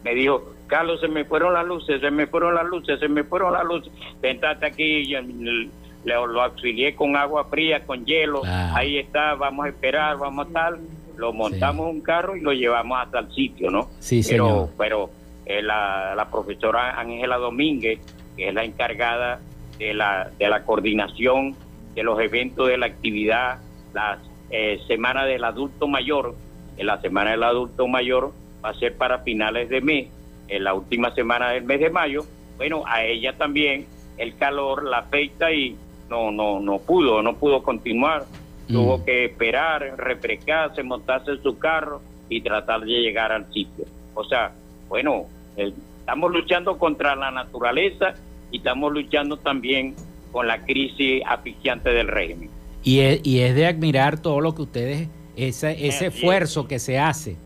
Me 0.03 0.13
dijo, 0.13 0.53
Carlos, 0.67 0.99
se 0.99 1.07
me 1.07 1.23
fueron 1.23 1.53
las 1.53 1.65
luces, 1.65 2.01
se 2.01 2.11
me 2.11 2.27
fueron 2.27 2.55
las 2.55 2.65
luces, 2.65 2.99
se 2.99 3.07
me 3.07 3.23
fueron 3.23 3.53
las 3.53 3.63
luces. 3.63 3.91
Ventate 4.21 4.65
aquí, 4.65 5.05
le, 5.05 5.69
lo 6.03 6.41
auxilié 6.41 6.95
con 6.95 7.15
agua 7.15 7.45
fría, 7.45 7.85
con 7.85 8.05
hielo. 8.05 8.41
Ahí 8.45 8.97
está, 8.97 9.35
vamos 9.35 9.65
a 9.65 9.69
esperar, 9.69 10.17
vamos 10.17 10.47
a 10.47 10.51
tal. 10.51 10.79
Lo 11.15 11.31
montamos 11.31 11.89
un 11.89 12.01
carro 12.01 12.35
y 12.35 12.41
lo 12.41 12.51
llevamos 12.53 12.99
hasta 12.99 13.19
el 13.19 13.31
sitio, 13.33 13.69
¿no? 13.69 13.87
Sí, 13.99 14.21
pero, 14.27 14.45
señor. 14.45 14.69
Pero 14.77 15.09
eh, 15.45 15.61
la, 15.61 16.15
la 16.15 16.29
profesora 16.29 16.99
Ángela 16.99 17.37
Domínguez, 17.37 17.99
que 18.35 18.49
es 18.49 18.53
la 18.53 18.63
encargada 18.63 19.39
de 19.77 19.93
la, 19.93 20.31
de 20.37 20.49
la 20.49 20.63
coordinación 20.63 21.55
de 21.93 22.03
los 22.03 22.19
eventos 22.19 22.67
de 22.67 22.77
la 22.77 22.87
actividad, 22.87 23.59
la 23.93 24.17
eh, 24.49 24.79
Semana 24.87 25.25
del 25.25 25.43
Adulto 25.43 25.87
Mayor, 25.87 26.35
en 26.77 26.87
la 26.87 27.01
Semana 27.01 27.31
del 27.31 27.43
Adulto 27.43 27.87
Mayor 27.87 28.31
va 28.63 28.69
a 28.69 28.73
ser 28.75 28.95
para 28.95 29.19
finales 29.19 29.69
de 29.69 29.81
mes 29.81 30.07
en 30.47 30.63
la 30.63 30.73
última 30.73 31.13
semana 31.15 31.51
del 31.51 31.63
mes 31.63 31.79
de 31.79 31.89
mayo, 31.89 32.25
bueno, 32.57 32.83
a 32.85 33.03
ella 33.03 33.33
también 33.37 33.85
el 34.17 34.35
calor 34.35 34.83
la 34.83 34.99
afecta 34.99 35.51
y 35.51 35.75
no, 36.09 36.31
no, 36.31 36.59
no 36.59 36.79
pudo, 36.79 37.21
no 37.21 37.35
pudo 37.35 37.63
continuar. 37.63 38.25
Mm. 38.67 38.73
Tuvo 38.73 39.03
que 39.03 39.25
esperar, 39.25 39.95
refrescarse, 39.97 40.83
montarse 40.83 41.31
en 41.31 41.43
su 41.43 41.57
carro 41.57 42.01
y 42.29 42.41
tratar 42.41 42.81
de 42.81 42.87
llegar 42.87 43.31
al 43.31 43.51
sitio. 43.51 43.85
O 44.13 44.23
sea, 44.23 44.53
bueno, 44.87 45.25
estamos 45.57 46.31
luchando 46.31 46.77
contra 46.77 47.15
la 47.15 47.31
naturaleza 47.31 48.13
y 48.51 48.57
estamos 48.57 48.93
luchando 48.93 49.37
también 49.37 49.95
con 50.31 50.47
la 50.47 50.63
crisis 50.63 51.23
asfixiante 51.25 51.89
del 51.89 52.07
régimen. 52.07 52.49
Y 52.83 52.99
es, 52.99 53.21
y 53.23 53.39
es 53.39 53.55
de 53.55 53.65
admirar 53.65 54.19
todo 54.19 54.41
lo 54.41 54.53
que 54.55 54.63
ustedes, 54.63 55.07
ese, 55.35 55.87
ese 55.87 56.07
esfuerzo 56.07 56.67
que 56.67 56.79
se 56.79 56.99
hace 56.99 57.37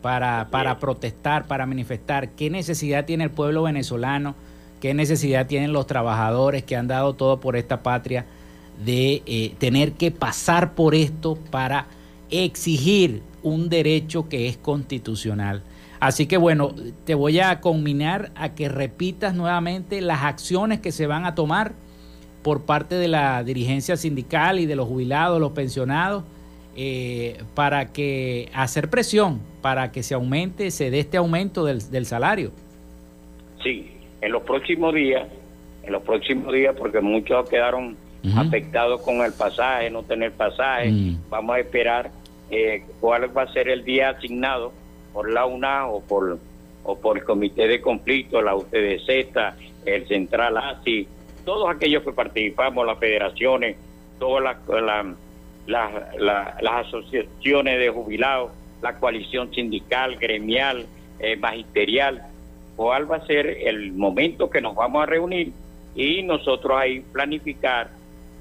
para, 0.00 0.48
para 0.50 0.78
protestar, 0.78 1.46
para 1.46 1.66
manifestar. 1.66 2.30
¿Qué 2.30 2.50
necesidad 2.50 3.04
tiene 3.04 3.24
el 3.24 3.30
pueblo 3.30 3.64
venezolano? 3.64 4.34
¿Qué 4.80 4.94
necesidad 4.94 5.46
tienen 5.46 5.72
los 5.72 5.86
trabajadores 5.86 6.62
que 6.62 6.76
han 6.76 6.86
dado 6.86 7.14
todo 7.14 7.40
por 7.40 7.56
esta 7.56 7.82
patria 7.82 8.26
de 8.84 9.22
eh, 9.26 9.54
tener 9.58 9.92
que 9.92 10.10
pasar 10.10 10.74
por 10.74 10.94
esto 10.94 11.36
para 11.50 11.86
exigir 12.30 13.22
un 13.42 13.68
derecho 13.68 14.28
que 14.28 14.48
es 14.48 14.56
constitucional? 14.56 15.62
Así 15.98 16.26
que 16.26 16.36
bueno, 16.36 16.74
te 17.04 17.14
voy 17.14 17.40
a 17.40 17.60
combinar 17.60 18.30
a 18.36 18.50
que 18.50 18.68
repitas 18.68 19.34
nuevamente 19.34 20.00
las 20.00 20.22
acciones 20.22 20.80
que 20.80 20.92
se 20.92 21.06
van 21.06 21.24
a 21.24 21.34
tomar 21.34 21.72
por 22.46 22.64
parte 22.64 22.94
de 22.94 23.08
la 23.08 23.42
dirigencia 23.42 23.96
sindical 23.96 24.60
y 24.60 24.66
de 24.66 24.76
los 24.76 24.86
jubilados, 24.86 25.40
los 25.40 25.50
pensionados, 25.50 26.22
eh, 26.76 27.42
para 27.56 27.92
que 27.92 28.50
hacer 28.54 28.88
presión 28.88 29.40
para 29.62 29.90
que 29.90 30.04
se 30.04 30.14
aumente, 30.14 30.70
se 30.70 30.92
dé 30.92 31.00
este 31.00 31.16
aumento 31.16 31.64
del, 31.64 32.06
salario. 32.06 32.52
Sí, 33.64 33.90
en 34.20 34.30
los 34.30 34.44
próximos 34.44 34.94
días, 34.94 35.26
en 35.82 35.92
los 35.92 36.04
próximos 36.04 36.52
días, 36.52 36.76
porque 36.78 37.00
muchos 37.00 37.48
quedaron 37.48 37.96
afectados 38.36 39.00
con 39.00 39.22
el 39.22 39.32
pasaje, 39.32 39.90
no 39.90 40.04
tener 40.04 40.30
pasaje, 40.30 40.92
mm. 40.92 41.22
vamos 41.28 41.56
a 41.56 41.58
esperar 41.58 42.12
eh, 42.52 42.84
cuál 43.00 43.36
va 43.36 43.42
a 43.42 43.52
ser 43.52 43.68
el 43.68 43.82
día 43.82 44.10
asignado 44.10 44.72
por 45.12 45.32
la 45.32 45.46
UNA 45.46 45.88
o 45.88 46.00
por 46.00 46.38
o 46.84 46.96
por 46.96 47.18
el 47.18 47.24
Comité 47.24 47.66
de 47.66 47.80
Conflicto, 47.80 48.40
la 48.40 48.54
UTDZ, 48.54 49.08
el 49.84 50.06
Central 50.06 50.56
ASI, 50.56 51.08
todos 51.46 51.74
aquellos 51.74 52.02
que 52.02 52.12
participamos, 52.12 52.86
las 52.86 52.98
federaciones, 52.98 53.76
todas 54.18 54.58
las 54.66 55.06
las 55.66 56.86
asociaciones 56.86 57.78
de 57.78 57.88
jubilados, 57.88 58.52
la 58.82 58.98
coalición 58.98 59.52
sindical, 59.52 60.16
gremial, 60.16 60.86
eh, 61.18 61.36
magisterial 61.36 62.22
cuál 62.76 63.10
va 63.10 63.16
a 63.16 63.26
ser 63.26 63.46
el 63.46 63.92
momento 63.92 64.50
que 64.50 64.60
nos 64.60 64.74
vamos 64.74 65.02
a 65.02 65.06
reunir 65.06 65.52
y 65.94 66.22
nosotros 66.22 66.78
ahí 66.78 67.00
planificar 67.00 67.88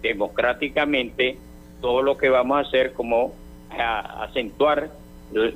democráticamente 0.02 1.38
todo 1.82 2.02
lo 2.02 2.18
que 2.18 2.30
vamos 2.30 2.58
a 2.58 2.68
hacer 2.68 2.94
como 2.94 3.34
acentuar 3.70 4.90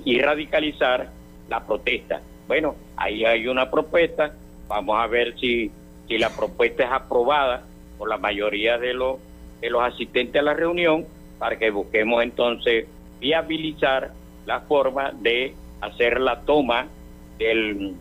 y 0.06 0.20
radicalizar 0.20 1.10
la 1.50 1.66
protesta. 1.66 2.22
Bueno, 2.48 2.76
ahí 2.96 3.26
hay 3.26 3.48
una 3.48 3.70
propuesta, 3.70 4.34
vamos 4.68 4.98
a 4.98 5.08
ver 5.08 5.38
si, 5.40 5.70
si 6.10 6.18
la 6.18 6.30
propuesta 6.32 6.84
es 6.84 6.92
aprobada 6.92 7.64
por 7.98 8.10
la 8.10 8.18
mayoría 8.18 8.78
de 8.78 8.94
los, 8.94 9.18
de 9.62 9.70
los 9.70 9.84
asistentes 9.84 10.42
a 10.42 10.44
la 10.44 10.56
reunión 10.56 11.06
para 11.38 11.58
que 11.58 11.70
busquemos 11.70 12.22
entonces 12.24 12.88
viabilizar 13.22 14.12
la 14.46 14.62
forma 14.62 15.12
de 15.12 15.54
hacer 15.82 16.20
la 16.20 16.42
toma 16.42 16.88
del, 17.38 17.94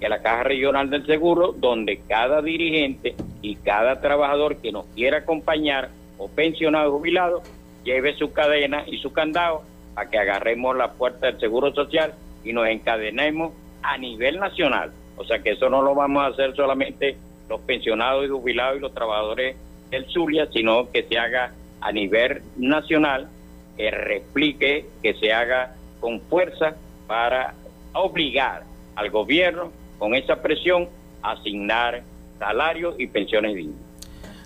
de 0.00 0.08
la 0.08 0.22
Caja 0.22 0.44
Regional 0.44 0.88
del 0.88 1.06
Seguro, 1.06 1.52
donde 1.52 2.00
cada 2.08 2.40
dirigente 2.40 3.14
y 3.42 3.56
cada 3.56 4.00
trabajador 4.00 4.56
que 4.56 4.72
nos 4.72 4.86
quiera 4.94 5.18
acompañar, 5.18 5.90
o 6.18 6.28
pensionado 6.28 6.92
jubilado, 6.92 7.42
lleve 7.84 8.14
su 8.16 8.32
cadena 8.32 8.84
y 8.86 8.98
su 8.98 9.12
candado 9.12 9.62
para 9.94 10.10
que 10.10 10.18
agarremos 10.18 10.76
la 10.76 10.92
puerta 10.92 11.26
del 11.26 11.40
Seguro 11.40 11.72
Social 11.72 12.14
y 12.44 12.52
nos 12.52 12.66
encadenemos 12.68 13.52
a 13.82 13.98
nivel 13.98 14.38
nacional. 14.38 14.92
O 15.16 15.24
sea 15.24 15.42
que 15.42 15.52
eso 15.52 15.68
no 15.68 15.82
lo 15.82 15.94
vamos 15.94 16.22
a 16.22 16.26
hacer 16.26 16.54
solamente 16.56 17.16
los 17.50 17.60
pensionados 17.62 18.24
y 18.24 18.28
jubilados 18.28 18.78
y 18.78 18.80
los 18.80 18.94
trabajadores 18.94 19.56
del 19.90 20.06
Zulia, 20.06 20.48
sino 20.52 20.90
que 20.90 21.02
se 21.02 21.18
haga 21.18 21.52
a 21.80 21.92
nivel 21.92 22.42
nacional, 22.56 23.28
que 23.76 23.90
replique, 23.90 24.86
que 25.02 25.14
se 25.14 25.32
haga 25.32 25.74
con 25.98 26.20
fuerza 26.22 26.76
para 27.06 27.54
obligar 27.92 28.62
al 28.94 29.10
gobierno 29.10 29.72
con 29.98 30.14
esa 30.14 30.40
presión 30.40 30.88
a 31.22 31.32
asignar 31.32 32.02
salarios 32.38 32.94
y 32.98 33.08
pensiones 33.08 33.56
dignas. 33.56 33.76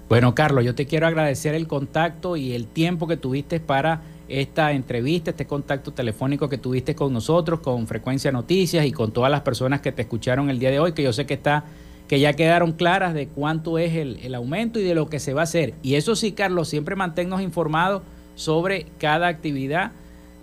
Bueno, 0.09 0.35
Carlos, 0.35 0.65
yo 0.65 0.75
te 0.75 0.87
quiero 0.87 1.07
agradecer 1.07 1.55
el 1.55 1.69
contacto 1.69 2.37
y 2.37 2.55
el 2.55 2.67
tiempo 2.67 3.07
que 3.07 3.17
tuviste 3.17 3.61
para 3.61 4.01
esta 4.29 4.73
entrevista, 4.73 5.31
este 5.31 5.47
contacto 5.47 5.93
telefónico 5.93 6.49
que 6.49 6.57
tuviste 6.57 6.95
con 6.95 7.13
nosotros, 7.13 7.61
con 7.61 7.87
Frecuencia 7.87 8.33
Noticias 8.33 8.87
y 8.87 8.93
con 8.93 9.13
todas 9.13 9.31
las 9.31 9.43
personas 9.43 9.83
que 9.83 9.93
te 9.93 10.03
escucharon 10.03 10.49
el 10.49 10.59
día 10.59 10.71
de 10.71 10.81
hoy, 10.81 10.93
que 10.93 11.03
yo 11.03 11.13
sé 11.13 11.27
que 11.27 11.35
está 11.35 11.65
que 12.09 12.21
ya 12.21 12.35
quedaron 12.35 12.73
claras 12.73 13.15
de 13.15 13.29
cuánto 13.29 13.79
es 13.79 13.95
el, 13.95 14.35
aumento 14.35 14.79
y 14.79 14.83
de 14.83 14.95
lo 14.95 15.09
que 15.09 15.19
se 15.19 15.33
va 15.33 15.41
a 15.41 15.45
hacer. 15.45 15.75
Y 15.83 15.95
eso 15.95 16.17
sí, 16.17 16.33
Carlos, 16.33 16.69
siempre 16.69 16.97
manténnos 16.97 17.41
informados 17.41 18.03
sobre 18.35 18.87
cada 18.99 19.29
actividad 19.29 19.93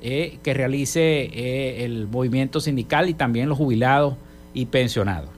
eh, 0.01 0.37
que 0.43 0.53
realice 0.53 1.29
eh, 1.33 1.85
el 1.85 2.07
movimiento 2.07 2.59
sindical 2.59 3.09
y 3.09 3.13
también 3.13 3.49
los 3.49 3.57
jubilados 3.57 4.15
y 4.53 4.65
pensionados. 4.65 5.29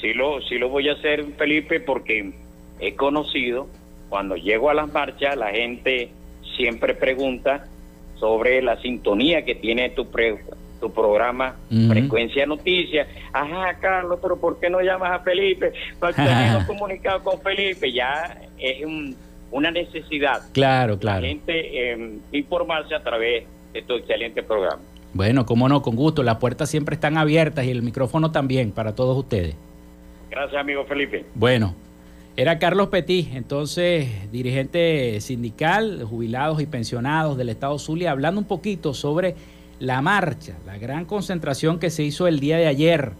Sí 0.00 0.14
lo, 0.14 0.40
sí 0.42 0.58
lo 0.58 0.68
voy 0.68 0.88
a 0.88 0.92
hacer, 0.92 1.24
Felipe, 1.36 1.80
porque 1.80 2.32
he 2.80 2.94
conocido, 2.94 3.66
cuando 4.08 4.36
llego 4.36 4.70
a 4.70 4.74
las 4.74 4.90
marchas, 4.92 5.36
la 5.36 5.50
gente 5.50 6.10
siempre 6.56 6.94
pregunta 6.94 7.66
sobre 8.18 8.62
la 8.62 8.80
sintonía 8.80 9.44
que 9.44 9.54
tiene 9.54 9.90
tu, 9.90 10.06
tu 10.80 10.92
programa 10.92 11.56
Frecuencia 11.88 12.46
Noticias. 12.46 13.08
Ajá, 13.32 13.78
Carlos, 13.80 14.18
pero 14.22 14.38
¿por 14.38 14.58
qué 14.60 14.70
no 14.70 14.80
llamas 14.80 15.12
a 15.12 15.18
Felipe? 15.20 15.72
Para 15.98 16.12
tener 16.12 16.66
comunicado 16.66 17.22
con 17.22 17.40
Felipe. 17.40 17.92
Ya 17.92 18.40
es 18.58 18.84
una 19.50 19.70
necesidad. 19.70 20.42
Claro, 20.52 20.98
claro. 20.98 21.22
La 21.22 21.28
gente 21.28 21.92
em, 21.92 22.20
informarse 22.32 22.94
a 22.94 23.02
través 23.02 23.44
de 23.72 23.82
tu 23.82 23.94
excelente 23.94 24.42
programa. 24.42 24.82
Bueno, 25.14 25.46
cómo 25.46 25.68
no, 25.68 25.82
con 25.82 25.96
gusto. 25.96 26.22
Las 26.22 26.36
puertas 26.36 26.70
siempre 26.70 26.94
están 26.94 27.16
abiertas 27.16 27.64
y 27.64 27.70
el 27.70 27.82
micrófono 27.82 28.30
también 28.30 28.72
para 28.72 28.94
todos 28.94 29.16
ustedes. 29.16 29.56
Gracias, 30.30 30.60
amigo 30.60 30.84
Felipe. 30.84 31.24
Bueno, 31.34 31.74
era 32.36 32.58
Carlos 32.58 32.88
Petit, 32.88 33.34
entonces 33.34 34.30
dirigente 34.30 35.20
sindical, 35.20 36.04
jubilados 36.04 36.60
y 36.60 36.66
pensionados 36.66 37.36
del 37.36 37.48
Estado 37.48 37.78
Zulia, 37.78 38.12
hablando 38.12 38.40
un 38.40 38.46
poquito 38.46 38.94
sobre 38.94 39.34
la 39.78 40.02
marcha, 40.02 40.54
la 40.66 40.78
gran 40.78 41.04
concentración 41.04 41.78
que 41.78 41.90
se 41.90 42.02
hizo 42.02 42.26
el 42.26 42.40
día 42.40 42.56
de 42.56 42.66
ayer 42.66 43.12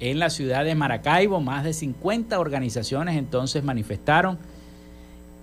en 0.00 0.18
la 0.18 0.30
ciudad 0.30 0.64
de 0.64 0.74
Maracaibo. 0.74 1.40
Más 1.40 1.64
de 1.64 1.72
50 1.72 2.38
organizaciones 2.38 3.16
entonces 3.16 3.64
manifestaron 3.64 4.38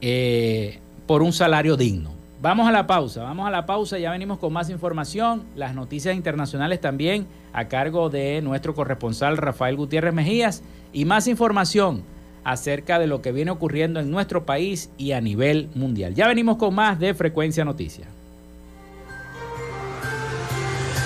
eh, 0.01 0.79
por 1.07 1.21
un 1.23 1.33
salario 1.33 1.77
digno. 1.77 2.11
Vamos 2.41 2.69
a 2.69 2.71
la 2.71 2.87
pausa, 2.87 3.23
vamos 3.23 3.47
a 3.47 3.51
la 3.51 3.65
pausa, 3.65 3.99
ya 3.99 4.11
venimos 4.11 4.39
con 4.39 4.53
más 4.53 4.69
información, 4.69 5.43
las 5.57 5.75
noticias 5.75 6.15
internacionales 6.15 6.79
también 6.79 7.27
a 7.51 7.67
cargo 7.67 8.09
de 8.09 8.41
nuestro 8.41 8.73
corresponsal 8.73 9.35
Rafael 9.35 9.75
Gutiérrez 9.75 10.13
Mejías 10.13 10.63
y 10.93 11.03
más 11.03 11.27
información 11.27 12.03
acerca 12.45 12.97
de 12.97 13.07
lo 13.07 13.21
que 13.21 13.33
viene 13.33 13.51
ocurriendo 13.51 13.99
en 13.99 14.09
nuestro 14.09 14.45
país 14.45 14.89
y 14.97 15.11
a 15.11 15.19
nivel 15.19 15.69
mundial. 15.75 16.15
Ya 16.15 16.29
venimos 16.29 16.55
con 16.55 16.73
más 16.73 16.97
de 16.97 17.13
Frecuencia 17.13 17.65
Noticias. 17.65 18.07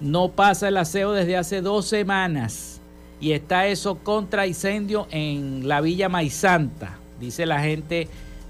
no 0.00 0.30
pasa 0.32 0.68
el 0.68 0.76
aseo 0.76 1.12
desde 1.12 1.36
hace 1.36 1.60
dos 1.60 1.86
semanas 1.86 2.80
y 3.20 3.32
está 3.32 3.66
eso 3.66 3.98
contra 3.98 4.46
incendio 4.46 5.06
en 5.10 5.68
la 5.68 5.80
Villa 5.80 6.08
Maizanta, 6.08 6.98
dice 7.18 7.46
la 7.46 7.60
gente 7.60 8.08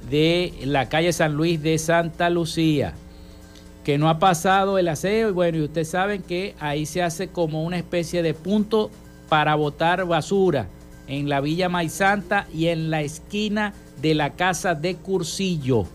de 0.08 0.54
la 0.64 0.88
calle 0.88 1.12
San 1.12 1.34
Luis 1.34 1.62
de 1.62 1.76
Santa 1.78 2.30
Lucía 2.30 2.94
que 3.84 3.98
no 3.98 4.08
ha 4.08 4.18
pasado 4.18 4.78
el 4.78 4.88
aseo 4.88 5.30
y 5.30 5.32
bueno, 5.32 5.58
y 5.58 5.62
ustedes 5.62 5.88
saben 5.88 6.22
que 6.22 6.54
ahí 6.60 6.86
se 6.86 7.02
hace 7.02 7.28
como 7.28 7.64
una 7.64 7.78
especie 7.78 8.22
de 8.22 8.34
punto 8.34 8.90
para 9.28 9.54
botar 9.54 10.04
basura 10.04 10.68
en 11.06 11.28
la 11.28 11.40
Villa 11.40 11.68
Maizanta 11.68 12.46
y 12.52 12.66
en 12.66 12.90
la 12.90 13.00
esquina 13.00 13.74
de 14.00 14.14
la 14.14 14.30
casa 14.34 14.74
de 14.74 14.96
Cursillo. 14.96 15.86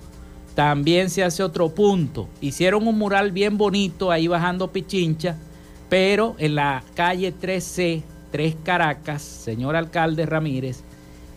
También 0.56 1.10
se 1.10 1.24
hace 1.24 1.44
otro 1.44 1.70
punto. 1.70 2.28
Hicieron 2.42 2.88
un 2.88 2.98
mural 2.98 3.32
bien 3.32 3.58
bonito 3.58 4.10
ahí 4.10 4.28
bajando 4.28 4.72
Pichincha, 4.72 5.36
pero 5.90 6.36
en 6.40 6.56
la 6.56 6.84
calle 6.96 7.34
3C, 7.34 8.04
3 8.32 8.56
Caracas, 8.64 9.22
señor 9.22 9.76
alcalde 9.76 10.26
Ramírez, 10.26 10.84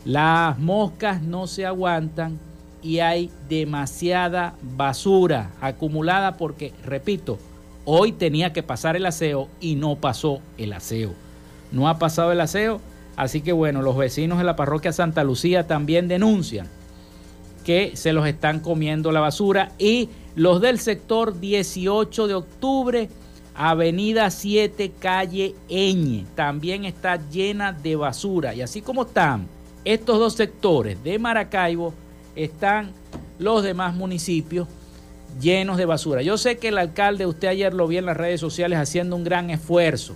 las 0.04 0.58
moscas 0.58 1.20
no 1.20 1.46
se 1.46 1.66
aguantan 1.66 2.38
y 2.80 3.00
hay 3.00 3.30
demasiada 3.48 4.54
basura 4.62 5.50
acumulada 5.60 6.36
porque, 6.36 6.72
repito, 6.84 7.38
hoy 7.84 8.12
tenía 8.12 8.52
que 8.52 8.62
pasar 8.62 8.96
el 8.96 9.04
aseo 9.04 9.48
y 9.60 9.74
no 9.74 9.96
pasó 9.96 10.40
el 10.56 10.72
aseo 10.72 11.12
no 11.72 11.88
ha 11.88 11.98
pasado 11.98 12.32
el 12.32 12.40
aseo. 12.40 12.80
Así 13.16 13.40
que 13.40 13.52
bueno, 13.52 13.82
los 13.82 13.96
vecinos 13.96 14.38
de 14.38 14.44
la 14.44 14.56
parroquia 14.56 14.92
Santa 14.92 15.24
Lucía 15.24 15.66
también 15.66 16.08
denuncian 16.08 16.68
que 17.68 17.96
se 17.96 18.14
los 18.14 18.26
están 18.26 18.60
comiendo 18.60 19.12
la 19.12 19.20
basura 19.20 19.72
y 19.76 20.08
los 20.34 20.62
del 20.62 20.78
sector 20.78 21.38
18 21.38 22.26
de 22.26 22.32
octubre, 22.32 23.10
Avenida 23.54 24.30
7, 24.30 24.92
calle 24.98 25.54
Eñe, 25.68 26.24
también 26.34 26.86
está 26.86 27.20
llena 27.28 27.74
de 27.74 27.94
basura. 27.94 28.54
Y 28.54 28.62
así 28.62 28.80
como 28.80 29.02
están 29.02 29.48
estos 29.84 30.18
dos 30.18 30.32
sectores 30.32 31.04
de 31.04 31.18
Maracaibo, 31.18 31.92
están 32.34 32.92
los 33.38 33.62
demás 33.62 33.94
municipios 33.94 34.66
llenos 35.38 35.76
de 35.76 35.84
basura. 35.84 36.22
Yo 36.22 36.38
sé 36.38 36.56
que 36.56 36.68
el 36.68 36.78
alcalde, 36.78 37.26
usted 37.26 37.48
ayer 37.48 37.74
lo 37.74 37.86
vi 37.86 37.98
en 37.98 38.06
las 38.06 38.16
redes 38.16 38.40
sociales 38.40 38.78
haciendo 38.78 39.14
un 39.14 39.24
gran 39.24 39.50
esfuerzo 39.50 40.14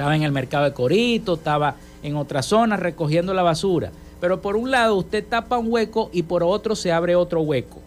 estaba 0.00 0.16
en 0.16 0.22
el 0.22 0.32
mercado 0.32 0.64
de 0.64 0.72
Corito, 0.72 1.34
estaba 1.34 1.76
en 2.02 2.16
otra 2.16 2.40
zona 2.42 2.78
recogiendo 2.78 3.34
la 3.34 3.42
basura. 3.42 3.92
Pero 4.20 4.40
por 4.40 4.56
un 4.56 4.70
lado 4.70 4.96
usted 4.96 5.24
tapa 5.26 5.58
un 5.58 5.72
hueco 5.72 6.10
y 6.12 6.22
por 6.22 6.42
otro 6.42 6.76
se 6.76 6.92
abre 6.92 7.16
otro 7.16 7.40
hueco. 7.40 7.80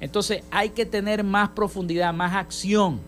Entonces 0.00 0.42
hay 0.50 0.70
que 0.70 0.86
tener 0.86 1.24
más 1.24 1.50
profundidad, 1.50 2.12
más 2.12 2.34
acción 2.34 3.00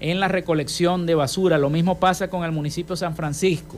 en 0.00 0.20
la 0.20 0.28
recolección 0.28 1.06
de 1.06 1.14
basura. 1.14 1.58
Lo 1.58 1.70
mismo 1.70 1.98
pasa 1.98 2.28
con 2.28 2.44
el 2.44 2.52
municipio 2.52 2.94
de 2.94 3.00
San 3.00 3.16
Francisco. 3.16 3.76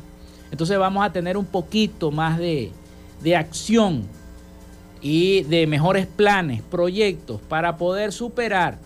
Entonces 0.50 0.78
vamos 0.78 1.04
a 1.04 1.12
tener 1.12 1.36
un 1.36 1.46
poquito 1.46 2.10
más 2.10 2.38
de, 2.38 2.70
de 3.22 3.36
acción 3.36 4.06
y 5.00 5.42
de 5.42 5.66
mejores 5.66 6.06
planes, 6.06 6.62
proyectos 6.62 7.40
para 7.48 7.76
poder 7.76 8.12
superar 8.12 8.78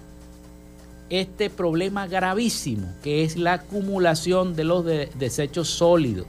este 1.11 1.49
problema 1.49 2.07
gravísimo 2.07 2.87
que 3.03 3.23
es 3.25 3.37
la 3.37 3.55
acumulación 3.55 4.55
de 4.55 4.65
los 4.65 4.85
desechos 4.85 5.69
sólidos, 5.69 6.27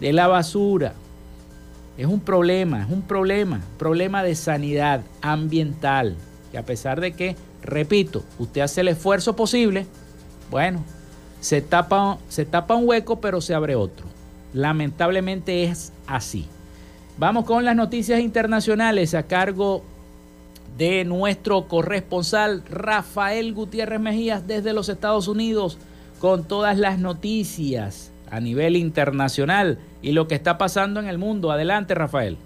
de 0.00 0.12
la 0.12 0.26
basura. 0.26 0.94
Es 1.98 2.06
un 2.06 2.20
problema, 2.20 2.84
es 2.84 2.90
un 2.90 3.02
problema, 3.02 3.60
problema 3.76 4.22
de 4.22 4.36
sanidad 4.36 5.02
ambiental, 5.20 6.14
que 6.52 6.58
a 6.58 6.62
pesar 6.64 7.00
de 7.00 7.12
que, 7.12 7.34
repito, 7.60 8.22
usted 8.38 8.60
hace 8.60 8.82
el 8.82 8.88
esfuerzo 8.88 9.34
posible, 9.34 9.84
bueno, 10.48 10.84
se 11.40 11.60
tapa, 11.60 12.18
se 12.28 12.44
tapa 12.44 12.76
un 12.76 12.88
hueco 12.88 13.20
pero 13.20 13.40
se 13.40 13.52
abre 13.52 13.74
otro. 13.74 14.06
Lamentablemente 14.54 15.64
es 15.64 15.92
así. 16.06 16.46
Vamos 17.18 17.44
con 17.46 17.64
las 17.64 17.74
noticias 17.74 18.20
internacionales 18.20 19.14
a 19.14 19.24
cargo 19.24 19.82
de 20.76 21.04
nuestro 21.04 21.66
corresponsal 21.66 22.62
Rafael 22.70 23.52
Gutiérrez 23.52 23.98
Mejías 23.98 24.46
desde 24.46 24.72
los 24.72 24.88
Estados 24.88 25.26
Unidos 25.26 25.78
con 26.20 26.44
todas 26.44 26.78
las 26.78 27.00
noticias 27.00 28.12
a 28.30 28.38
nivel 28.38 28.76
internacional 28.76 29.80
y 30.02 30.12
lo 30.12 30.28
que 30.28 30.34
está 30.34 30.58
pasando 30.58 31.00
en 31.00 31.06
el 31.06 31.18
mundo. 31.18 31.50
Adelante, 31.50 31.94
Rafael. 31.94 32.38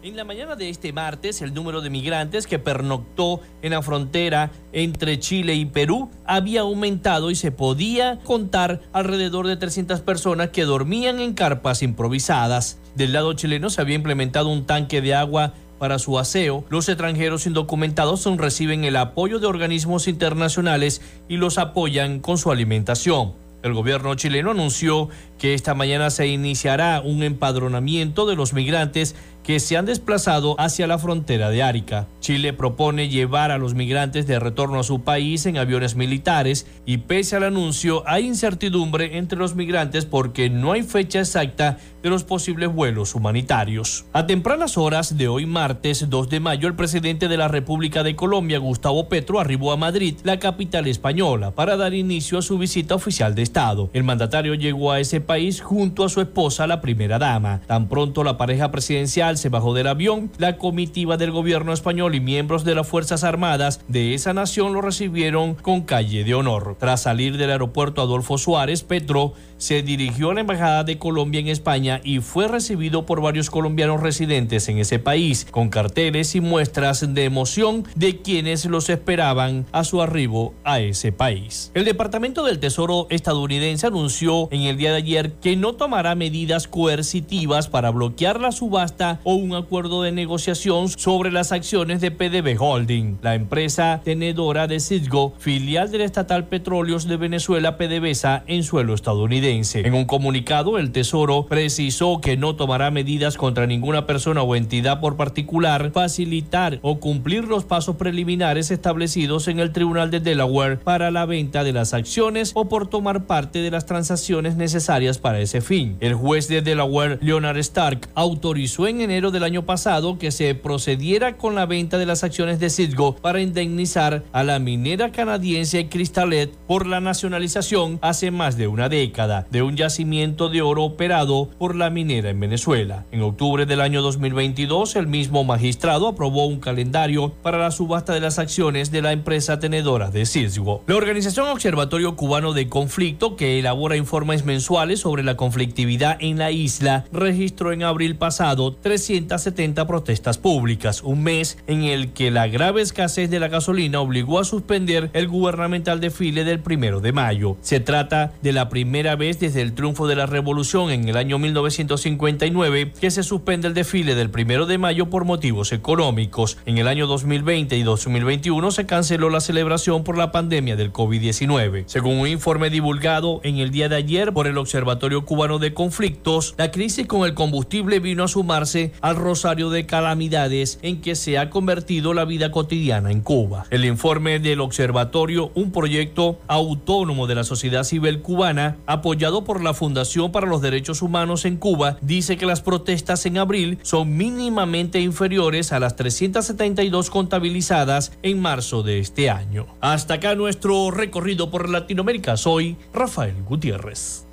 En 0.00 0.16
la 0.16 0.24
mañana 0.24 0.54
de 0.54 0.70
este 0.70 0.92
martes, 0.92 1.42
el 1.42 1.52
número 1.52 1.80
de 1.80 1.90
migrantes 1.90 2.46
que 2.46 2.60
pernoctó 2.60 3.40
en 3.62 3.72
la 3.72 3.82
frontera 3.82 4.52
entre 4.72 5.18
Chile 5.18 5.54
y 5.54 5.64
Perú 5.64 6.08
había 6.24 6.60
aumentado 6.60 7.32
y 7.32 7.34
se 7.34 7.50
podía 7.50 8.20
contar 8.22 8.80
alrededor 8.92 9.48
de 9.48 9.56
300 9.56 10.00
personas 10.02 10.50
que 10.50 10.62
dormían 10.62 11.18
en 11.18 11.34
carpas 11.34 11.82
improvisadas. 11.82 12.78
Del 12.94 13.12
lado 13.12 13.32
chileno 13.32 13.70
se 13.70 13.80
había 13.80 13.96
implementado 13.96 14.50
un 14.50 14.66
tanque 14.66 15.00
de 15.00 15.16
agua 15.16 15.54
para 15.78 15.98
su 15.98 16.18
aseo, 16.18 16.64
los 16.70 16.88
extranjeros 16.88 17.46
indocumentados 17.46 18.24
reciben 18.36 18.84
el 18.84 18.96
apoyo 18.96 19.38
de 19.38 19.46
organismos 19.46 20.08
internacionales 20.08 21.00
y 21.28 21.36
los 21.36 21.56
apoyan 21.56 22.20
con 22.20 22.36
su 22.36 22.50
alimentación. 22.50 23.34
El 23.62 23.74
gobierno 23.74 24.14
chileno 24.14 24.52
anunció 24.52 25.08
que 25.38 25.54
esta 25.54 25.74
mañana 25.74 26.10
se 26.10 26.28
iniciará 26.28 27.00
un 27.00 27.22
empadronamiento 27.22 28.24
de 28.26 28.36
los 28.36 28.52
migrantes 28.52 29.16
que 29.48 29.60
se 29.60 29.78
han 29.78 29.86
desplazado 29.86 30.56
hacia 30.58 30.86
la 30.86 30.98
frontera 30.98 31.48
de 31.48 31.62
Arica. 31.62 32.06
Chile 32.20 32.52
propone 32.52 33.08
llevar 33.08 33.50
a 33.50 33.56
los 33.56 33.72
migrantes 33.72 34.26
de 34.26 34.38
retorno 34.38 34.78
a 34.78 34.82
su 34.82 35.04
país 35.04 35.46
en 35.46 35.56
aviones 35.56 35.96
militares 35.96 36.66
y 36.84 36.98
pese 36.98 37.36
al 37.36 37.44
anuncio 37.44 38.02
hay 38.06 38.26
incertidumbre 38.26 39.16
entre 39.16 39.38
los 39.38 39.54
migrantes 39.54 40.04
porque 40.04 40.50
no 40.50 40.72
hay 40.72 40.82
fecha 40.82 41.20
exacta 41.20 41.78
de 42.02 42.10
los 42.10 42.24
posibles 42.24 42.70
vuelos 42.70 43.14
humanitarios. 43.14 44.04
A 44.12 44.26
tempranas 44.26 44.76
horas 44.76 45.16
de 45.16 45.28
hoy 45.28 45.46
martes 45.46 46.10
2 46.10 46.28
de 46.28 46.40
mayo 46.40 46.68
el 46.68 46.76
presidente 46.76 47.26
de 47.26 47.38
la 47.38 47.48
República 47.48 48.02
de 48.02 48.14
Colombia 48.14 48.58
Gustavo 48.58 49.08
Petro 49.08 49.40
arribó 49.40 49.72
a 49.72 49.78
Madrid, 49.78 50.16
la 50.24 50.38
capital 50.38 50.86
española, 50.88 51.52
para 51.52 51.78
dar 51.78 51.94
inicio 51.94 52.36
a 52.36 52.42
su 52.42 52.58
visita 52.58 52.94
oficial 52.94 53.34
de 53.34 53.44
Estado. 53.44 53.88
El 53.94 54.04
mandatario 54.04 54.52
llegó 54.52 54.92
a 54.92 55.00
ese 55.00 55.22
país 55.22 55.62
junto 55.62 56.04
a 56.04 56.10
su 56.10 56.20
esposa 56.20 56.66
la 56.66 56.82
primera 56.82 57.18
dama. 57.18 57.62
Tan 57.66 57.88
pronto 57.88 58.22
la 58.22 58.36
pareja 58.36 58.70
presidencial 58.70 59.37
se 59.38 59.48
bajó 59.48 59.72
del 59.72 59.86
avión, 59.86 60.30
la 60.38 60.58
comitiva 60.58 61.16
del 61.16 61.30
gobierno 61.30 61.72
español 61.72 62.14
y 62.14 62.20
miembros 62.20 62.64
de 62.64 62.74
las 62.74 62.86
Fuerzas 62.86 63.24
Armadas 63.24 63.80
de 63.88 64.14
esa 64.14 64.34
nación 64.34 64.74
lo 64.74 64.82
recibieron 64.82 65.54
con 65.54 65.82
calle 65.82 66.24
de 66.24 66.34
honor. 66.34 66.76
Tras 66.78 67.02
salir 67.02 67.36
del 67.36 67.50
aeropuerto 67.50 68.02
Adolfo 68.02 68.36
Suárez, 68.36 68.82
Petro 68.82 69.32
se 69.58 69.82
dirigió 69.82 70.30
a 70.30 70.34
la 70.34 70.40
Embajada 70.40 70.84
de 70.84 70.98
Colombia 70.98 71.40
en 71.40 71.48
España 71.48 72.00
y 72.02 72.20
fue 72.20 72.48
recibido 72.48 73.04
por 73.04 73.20
varios 73.20 73.50
colombianos 73.50 74.00
residentes 74.00 74.68
en 74.68 74.78
ese 74.78 74.98
país, 74.98 75.46
con 75.50 75.68
carteles 75.68 76.34
y 76.34 76.40
muestras 76.40 77.12
de 77.14 77.24
emoción 77.24 77.84
de 77.94 78.22
quienes 78.22 78.64
los 78.64 78.88
esperaban 78.88 79.66
a 79.72 79.84
su 79.84 80.00
arribo 80.00 80.54
a 80.64 80.80
ese 80.80 81.12
país. 81.12 81.70
El 81.74 81.84
Departamento 81.84 82.44
del 82.44 82.60
Tesoro 82.60 83.06
estadounidense 83.10 83.86
anunció 83.86 84.48
en 84.52 84.62
el 84.62 84.76
día 84.76 84.92
de 84.92 84.98
ayer 84.98 85.32
que 85.32 85.56
no 85.56 85.74
tomará 85.74 86.14
medidas 86.14 86.68
coercitivas 86.68 87.68
para 87.68 87.90
bloquear 87.90 88.40
la 88.40 88.52
subasta 88.52 89.20
o 89.24 89.34
un 89.34 89.54
acuerdo 89.54 90.02
de 90.02 90.12
negociación 90.12 90.88
sobre 90.88 91.32
las 91.32 91.52
acciones 91.52 92.00
de 92.00 92.10
PDB 92.10 92.60
Holding, 92.60 93.18
la 93.22 93.34
empresa 93.34 94.00
tenedora 94.04 94.66
de 94.66 94.80
Citgo, 94.80 95.34
filial 95.38 95.90
del 95.90 96.02
estatal 96.02 96.46
Petróleos 96.46 97.08
de 97.08 97.16
Venezuela 97.16 97.76
PDVSA 97.76 98.44
en 98.46 98.62
suelo 98.62 98.94
estadounidense. 98.94 99.47
En 99.48 99.94
un 99.94 100.04
comunicado, 100.04 100.76
el 100.76 100.92
Tesoro 100.92 101.46
precisó 101.46 102.20
que 102.20 102.36
no 102.36 102.54
tomará 102.54 102.90
medidas 102.90 103.38
contra 103.38 103.66
ninguna 103.66 104.04
persona 104.04 104.42
o 104.42 104.54
entidad 104.54 105.00
por 105.00 105.16
particular, 105.16 105.90
facilitar 105.90 106.80
o 106.82 107.00
cumplir 107.00 107.44
los 107.44 107.64
pasos 107.64 107.96
preliminares 107.96 108.70
establecidos 108.70 109.48
en 109.48 109.58
el 109.58 109.72
Tribunal 109.72 110.10
de 110.10 110.20
Delaware 110.20 110.78
para 110.78 111.10
la 111.10 111.24
venta 111.24 111.64
de 111.64 111.72
las 111.72 111.94
acciones 111.94 112.52
o 112.54 112.68
por 112.68 112.88
tomar 112.88 113.24
parte 113.24 113.62
de 113.62 113.70
las 113.70 113.86
transacciones 113.86 114.56
necesarias 114.56 115.16
para 115.16 115.40
ese 115.40 115.62
fin. 115.62 115.96
El 116.00 116.12
juez 116.12 116.48
de 116.48 116.60
Delaware, 116.60 117.18
Leonard 117.22 117.56
Stark, 117.56 118.10
autorizó 118.14 118.86
en 118.86 119.00
enero 119.00 119.30
del 119.30 119.44
año 119.44 119.64
pasado 119.64 120.18
que 120.18 120.30
se 120.30 120.54
procediera 120.54 121.38
con 121.38 121.54
la 121.54 121.64
venta 121.64 121.96
de 121.96 122.04
las 122.04 122.22
acciones 122.22 122.60
de 122.60 122.68
Citgo 122.68 123.16
para 123.16 123.40
indemnizar 123.40 124.24
a 124.32 124.44
la 124.44 124.58
minera 124.58 125.10
canadiense 125.10 125.88
Cristalet 125.88 126.54
por 126.66 126.86
la 126.86 127.00
nacionalización 127.00 127.98
hace 128.02 128.30
más 128.30 128.58
de 128.58 128.68
una 128.68 128.90
década 128.90 129.37
de 129.50 129.62
un 129.62 129.76
yacimiento 129.76 130.48
de 130.48 130.62
oro 130.62 130.84
operado 130.84 131.50
por 131.58 131.74
la 131.74 131.90
minera 131.90 132.30
en 132.30 132.40
Venezuela. 132.40 133.04
En 133.12 133.22
octubre 133.22 133.66
del 133.66 133.80
año 133.80 134.02
2022, 134.02 134.96
el 134.96 135.06
mismo 135.06 135.44
magistrado 135.44 136.08
aprobó 136.08 136.46
un 136.46 136.60
calendario 136.60 137.32
para 137.42 137.58
la 137.58 137.70
subasta 137.70 138.12
de 138.12 138.20
las 138.20 138.38
acciones 138.38 138.90
de 138.90 139.02
la 139.02 139.12
empresa 139.12 139.58
tenedora 139.58 140.10
de 140.10 140.26
Cisgo. 140.26 140.82
La 140.86 140.96
organización 140.96 141.48
Observatorio 141.48 142.16
Cubano 142.16 142.52
de 142.52 142.68
Conflicto, 142.68 143.36
que 143.36 143.58
elabora 143.58 143.96
informes 143.96 144.44
mensuales 144.44 145.00
sobre 145.00 145.22
la 145.22 145.36
conflictividad 145.36 146.16
en 146.20 146.38
la 146.38 146.50
isla, 146.50 147.04
registró 147.12 147.72
en 147.72 147.82
abril 147.82 148.16
pasado 148.16 148.74
370 148.74 149.86
protestas 149.86 150.38
públicas, 150.38 151.02
un 151.02 151.22
mes 151.22 151.58
en 151.66 151.84
el 151.84 152.12
que 152.12 152.30
la 152.30 152.48
grave 152.48 152.82
escasez 152.82 153.30
de 153.30 153.40
la 153.40 153.48
gasolina 153.48 154.00
obligó 154.00 154.38
a 154.38 154.44
suspender 154.44 155.10
el 155.12 155.28
gubernamental 155.28 156.00
desfile 156.00 156.44
del 156.44 156.60
primero 156.60 157.00
de 157.00 157.12
mayo. 157.12 157.56
Se 157.60 157.80
trata 157.80 158.32
de 158.42 158.52
la 158.52 158.68
primera 158.68 159.16
vez 159.16 159.27
desde 159.36 159.60
el 159.60 159.74
triunfo 159.74 160.06
de 160.06 160.16
la 160.16 160.24
revolución 160.26 160.90
en 160.90 161.08
el 161.08 161.16
año 161.16 161.38
1959 161.38 162.92
que 162.98 163.10
se 163.10 163.22
suspende 163.22 163.68
el 163.68 163.74
desfile 163.74 164.14
del 164.14 164.30
primero 164.30 164.64
de 164.64 164.78
mayo 164.78 165.10
por 165.10 165.24
motivos 165.24 165.72
económicos. 165.72 166.56
En 166.64 166.78
el 166.78 166.88
año 166.88 167.06
2020 167.06 167.76
y 167.76 167.82
2021 167.82 168.70
se 168.70 168.86
canceló 168.86 169.28
la 169.28 169.40
celebración 169.40 170.02
por 170.02 170.16
la 170.16 170.32
pandemia 170.32 170.76
del 170.76 170.92
COVID-19. 170.92 171.84
Según 171.86 172.18
un 172.20 172.28
informe 172.28 172.70
divulgado 172.70 173.40
en 173.44 173.58
el 173.58 173.70
día 173.70 173.90
de 173.90 173.96
ayer 173.96 174.32
por 174.32 174.46
el 174.46 174.56
Observatorio 174.56 175.26
Cubano 175.26 175.58
de 175.58 175.74
Conflictos, 175.74 176.54
la 176.56 176.70
crisis 176.70 177.06
con 177.06 177.26
el 177.26 177.34
combustible 177.34 178.00
vino 178.00 178.24
a 178.24 178.28
sumarse 178.28 178.92
al 179.02 179.16
rosario 179.16 179.68
de 179.68 179.84
calamidades 179.84 180.78
en 180.80 181.02
que 181.02 181.14
se 181.14 181.36
ha 181.36 181.50
convertido 181.50 182.14
la 182.14 182.24
vida 182.24 182.50
cotidiana 182.50 183.10
en 183.10 183.20
Cuba. 183.20 183.66
El 183.70 183.84
informe 183.84 184.38
del 184.38 184.60
observatorio, 184.60 185.52
un 185.54 185.70
proyecto 185.70 186.38
autónomo 186.48 187.26
de 187.26 187.34
la 187.34 187.44
sociedad 187.44 187.84
civil 187.84 188.22
cubana, 188.22 188.76
por 189.18 189.62
la 189.62 189.74
Fundación 189.74 190.30
para 190.30 190.46
los 190.46 190.62
Derechos 190.62 191.02
Humanos 191.02 191.44
en 191.44 191.56
Cuba, 191.56 191.98
dice 192.00 192.36
que 192.36 192.46
las 192.46 192.60
protestas 192.60 193.26
en 193.26 193.38
abril 193.38 193.78
son 193.82 194.16
mínimamente 194.16 195.00
inferiores 195.00 195.72
a 195.72 195.80
las 195.80 195.96
372 195.96 197.10
contabilizadas 197.10 198.12
en 198.22 198.40
marzo 198.40 198.84
de 198.84 199.00
este 199.00 199.28
año. 199.28 199.66
Hasta 199.80 200.14
acá 200.14 200.36
nuestro 200.36 200.92
recorrido 200.92 201.50
por 201.50 201.68
Latinoamérica. 201.68 202.36
Soy 202.36 202.76
Rafael 202.92 203.42
Gutiérrez. 203.42 204.27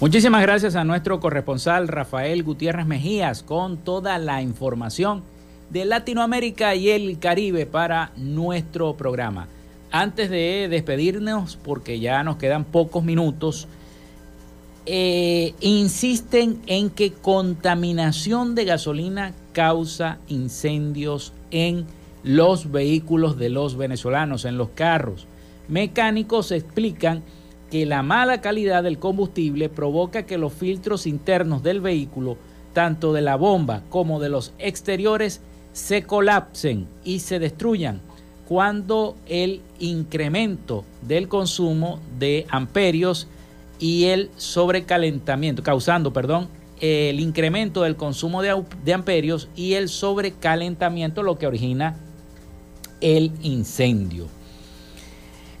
Muchísimas 0.00 0.42
gracias 0.42 0.74
a 0.74 0.82
nuestro 0.82 1.20
corresponsal 1.20 1.86
Rafael 1.86 2.42
Gutiérrez 2.42 2.84
Mejías 2.84 3.44
con 3.44 3.76
toda 3.76 4.18
la 4.18 4.42
información 4.42 5.22
de 5.70 5.84
Latinoamérica 5.84 6.74
y 6.74 6.90
el 6.90 7.20
Caribe 7.20 7.64
para 7.64 8.10
nuestro 8.16 8.96
programa. 8.96 9.46
Antes 9.92 10.30
de 10.30 10.66
despedirnos, 10.68 11.56
porque 11.62 12.00
ya 12.00 12.24
nos 12.24 12.38
quedan 12.38 12.64
pocos 12.64 13.04
minutos, 13.04 13.68
eh, 14.84 15.54
insisten 15.60 16.60
en 16.66 16.90
que 16.90 17.12
contaminación 17.12 18.56
de 18.56 18.64
gasolina 18.64 19.32
causa 19.52 20.18
incendios 20.26 21.32
en 21.52 21.86
los 22.24 22.72
vehículos 22.72 23.38
de 23.38 23.48
los 23.48 23.76
venezolanos, 23.76 24.44
en 24.44 24.58
los 24.58 24.70
carros. 24.70 25.28
Mecánicos 25.68 26.50
explican 26.50 27.22
que 27.74 27.86
la 27.86 28.04
mala 28.04 28.40
calidad 28.40 28.84
del 28.84 29.00
combustible 29.00 29.68
provoca 29.68 30.26
que 30.26 30.38
los 30.38 30.52
filtros 30.52 31.08
internos 31.08 31.64
del 31.64 31.80
vehículo, 31.80 32.36
tanto 32.72 33.12
de 33.12 33.20
la 33.20 33.34
bomba 33.34 33.82
como 33.90 34.20
de 34.20 34.28
los 34.28 34.52
exteriores, 34.60 35.40
se 35.72 36.04
colapsen 36.04 36.86
y 37.02 37.18
se 37.18 37.40
destruyan 37.40 38.00
cuando 38.46 39.16
el 39.26 39.60
incremento 39.80 40.84
del 41.02 41.26
consumo 41.26 41.98
de 42.16 42.46
amperios 42.48 43.26
y 43.80 44.04
el 44.04 44.30
sobrecalentamiento, 44.36 45.64
causando, 45.64 46.12
perdón, 46.12 46.46
el 46.80 47.18
incremento 47.18 47.82
del 47.82 47.96
consumo 47.96 48.40
de, 48.40 48.62
de 48.84 48.94
amperios 48.94 49.48
y 49.56 49.72
el 49.72 49.88
sobrecalentamiento, 49.88 51.24
lo 51.24 51.38
que 51.38 51.48
origina 51.48 51.96
el 53.00 53.32
incendio. 53.42 54.28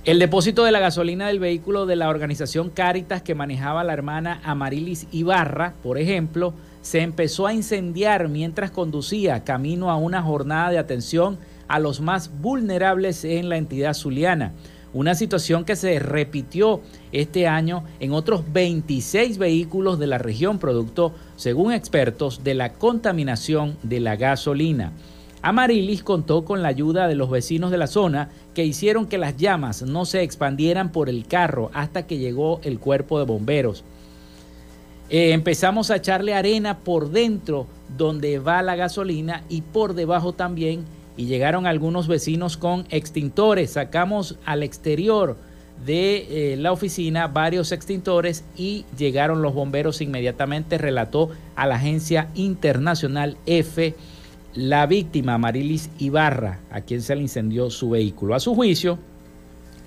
El 0.04 0.18
depósito 0.18 0.64
de 0.64 0.70
la 0.70 0.80
gasolina 0.80 1.28
del 1.28 1.38
vehículo 1.38 1.86
de 1.86 1.96
la 1.96 2.10
organización 2.10 2.68
Caritas 2.68 3.22
que 3.22 3.34
manejaba 3.34 3.84
la 3.84 3.94
hermana 3.94 4.38
Amarilis 4.44 5.06
Ibarra, 5.12 5.72
por 5.82 5.96
ejemplo, 5.96 6.52
se 6.82 7.00
empezó 7.00 7.46
a 7.46 7.54
incendiar 7.54 8.28
mientras 8.28 8.70
conducía 8.70 9.44
camino 9.44 9.90
a 9.90 9.96
una 9.96 10.20
jornada 10.20 10.68
de 10.68 10.76
atención 10.76 11.38
a 11.68 11.78
los 11.78 12.02
más 12.02 12.30
vulnerables 12.42 13.24
en 13.24 13.48
la 13.48 13.56
entidad 13.56 13.94
zuliana. 13.94 14.52
Una 14.92 15.14
situación 15.14 15.64
que 15.64 15.74
se 15.74 15.98
repitió 15.98 16.82
este 17.10 17.48
año 17.48 17.84
en 17.98 18.12
otros 18.12 18.44
26 18.52 19.38
vehículos 19.38 19.98
de 19.98 20.06
la 20.06 20.18
región, 20.18 20.58
producto, 20.58 21.14
según 21.36 21.72
expertos, 21.72 22.44
de 22.44 22.52
la 22.52 22.74
contaminación 22.74 23.78
de 23.82 24.00
la 24.00 24.16
gasolina. 24.16 24.92
Amarilis 25.44 26.02
contó 26.02 26.46
con 26.46 26.62
la 26.62 26.68
ayuda 26.68 27.06
de 27.06 27.16
los 27.16 27.28
vecinos 27.28 27.70
de 27.70 27.76
la 27.76 27.86
zona 27.86 28.30
que 28.54 28.64
hicieron 28.64 29.04
que 29.04 29.18
las 29.18 29.36
llamas 29.36 29.82
no 29.82 30.06
se 30.06 30.22
expandieran 30.22 30.90
por 30.90 31.10
el 31.10 31.26
carro 31.26 31.70
hasta 31.74 32.06
que 32.06 32.16
llegó 32.16 32.60
el 32.64 32.78
cuerpo 32.78 33.18
de 33.18 33.26
bomberos. 33.26 33.84
Eh, 35.10 35.32
empezamos 35.32 35.90
a 35.90 35.96
echarle 35.96 36.32
arena 36.32 36.78
por 36.78 37.10
dentro 37.10 37.66
donde 37.94 38.38
va 38.38 38.62
la 38.62 38.74
gasolina 38.74 39.44
y 39.50 39.60
por 39.60 39.92
debajo 39.92 40.32
también 40.32 40.86
y 41.14 41.26
llegaron 41.26 41.66
algunos 41.66 42.08
vecinos 42.08 42.56
con 42.56 42.86
extintores. 42.88 43.72
Sacamos 43.72 44.38
al 44.46 44.62
exterior 44.62 45.36
de 45.84 46.54
eh, 46.54 46.56
la 46.56 46.72
oficina 46.72 47.28
varios 47.28 47.70
extintores 47.70 48.44
y 48.56 48.86
llegaron 48.96 49.42
los 49.42 49.52
bomberos 49.52 50.00
inmediatamente, 50.00 50.78
relató 50.78 51.28
a 51.54 51.66
la 51.66 51.74
agencia 51.74 52.30
internacional 52.34 53.36
F 53.44 53.94
la 54.54 54.86
víctima 54.86 55.36
Marilis 55.38 55.90
Ibarra, 55.98 56.60
a 56.70 56.80
quien 56.80 57.02
se 57.02 57.14
le 57.16 57.22
incendió 57.22 57.70
su 57.70 57.90
vehículo. 57.90 58.34
A 58.34 58.40
su 58.40 58.54
juicio, 58.54 58.98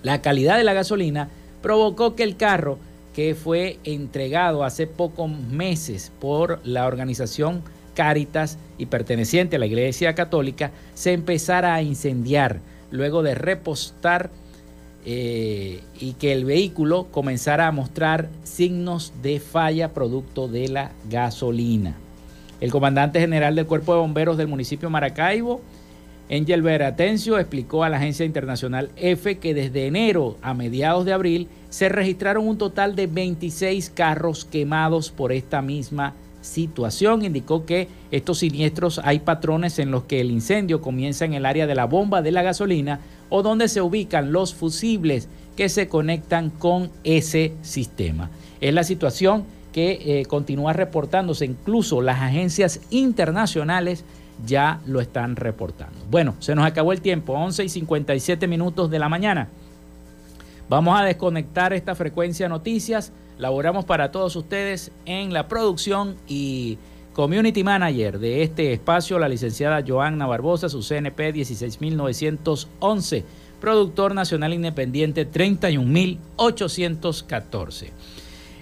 la 0.03 0.21
calidad 0.21 0.57
de 0.57 0.63
la 0.63 0.73
gasolina 0.73 1.29
provocó 1.61 2.15
que 2.15 2.23
el 2.23 2.37
carro, 2.37 2.77
que 3.13 3.33
fue 3.33 3.79
entregado 3.83 4.63
hace 4.63 4.85
pocos 4.85 5.29
meses 5.29 6.11
por 6.19 6.59
la 6.65 6.85
organización 6.85 7.63
Caritas 7.95 8.59
y 8.77 8.85
perteneciente 8.85 9.55
a 9.55 9.59
la 9.59 9.65
Iglesia 9.65 10.13
Católica, 10.13 10.71
se 10.93 11.13
empezara 11.13 11.73
a 11.73 11.81
incendiar 11.81 12.59
luego 12.91 13.23
de 13.23 13.33
repostar 13.33 14.29
eh, 15.03 15.81
y 15.99 16.13
que 16.13 16.31
el 16.31 16.45
vehículo 16.45 17.07
comenzara 17.11 17.65
a 17.65 17.71
mostrar 17.71 18.29
signos 18.43 19.13
de 19.23 19.39
falla 19.39 19.95
producto 19.95 20.47
de 20.47 20.67
la 20.67 20.91
gasolina. 21.09 21.95
El 22.59 22.71
comandante 22.71 23.19
general 23.19 23.55
del 23.55 23.67
Cuerpo 23.67 23.93
de 23.93 23.99
Bomberos 23.99 24.37
del 24.37 24.47
municipio 24.47 24.89
Maracaibo, 24.89 25.61
Angel 26.29 26.61
Veratencio, 26.61 27.37
explicó 27.37 27.83
a 27.83 27.89
la 27.89 27.97
agencia 27.97 28.25
internacional 28.25 28.89
F 28.95 29.37
que 29.37 29.53
desde 29.53 29.85
enero 29.85 30.37
a 30.41 30.53
mediados 30.53 31.05
de 31.05 31.13
abril 31.13 31.47
se 31.69 31.87
registraron 31.87 32.47
un 32.47 32.57
total 32.57 32.95
de 32.95 33.07
26 33.07 33.91
carros 33.91 34.43
quemados 34.43 35.11
por 35.11 35.31
esta 35.31 35.61
misma 35.61 36.15
situación. 36.41 37.23
Indicó 37.23 37.65
que 37.65 37.87
estos 38.11 38.39
siniestros 38.39 38.99
hay 39.03 39.19
patrones 39.19 39.77
en 39.77 39.91
los 39.91 40.03
que 40.03 40.19
el 40.19 40.31
incendio 40.31 40.81
comienza 40.81 41.25
en 41.25 41.33
el 41.33 41.45
área 41.45 41.67
de 41.67 41.75
la 41.75 41.85
bomba 41.85 42.21
de 42.21 42.31
la 42.31 42.41
gasolina 42.41 43.01
o 43.29 43.43
donde 43.43 43.67
se 43.67 43.81
ubican 43.81 44.31
los 44.31 44.55
fusibles 44.55 45.29
que 45.55 45.69
se 45.69 45.87
conectan 45.87 46.49
con 46.49 46.89
ese 47.03 47.53
sistema. 47.61 48.31
Es 48.61 48.73
la 48.73 48.83
situación 48.83 49.45
que 49.77 50.21
eh, 50.21 50.25
continúa 50.25 50.73
reportándose, 50.73 51.45
incluso 51.45 52.01
las 52.01 52.19
agencias 52.19 52.81
internacionales 52.89 54.03
ya 54.43 54.81
lo 54.87 54.99
están 55.01 55.35
reportando. 55.35 55.99
Bueno, 56.09 56.33
se 56.39 56.55
nos 56.55 56.65
acabó 56.65 56.93
el 56.93 57.01
tiempo, 57.01 57.33
11 57.33 57.65
y 57.65 57.69
57 57.69 58.47
minutos 58.47 58.89
de 58.89 58.97
la 58.97 59.07
mañana. 59.07 59.49
Vamos 60.67 60.99
a 60.99 61.03
desconectar 61.03 61.73
esta 61.73 61.93
frecuencia 61.93 62.49
noticias. 62.49 63.11
Laboramos 63.37 63.85
para 63.85 64.11
todos 64.11 64.35
ustedes 64.35 64.91
en 65.05 65.31
la 65.31 65.47
producción 65.47 66.15
y 66.27 66.79
community 67.13 67.63
manager 67.63 68.17
de 68.17 68.41
este 68.41 68.73
espacio, 68.73 69.19
la 69.19 69.29
licenciada 69.29 69.83
Joanna 69.87 70.25
Barbosa, 70.25 70.69
su 70.69 70.81
CNP 70.81 71.33
16911, 71.33 73.23
productor 73.61 74.15
nacional 74.15 74.55
independiente 74.55 75.25
31814. 75.25 77.93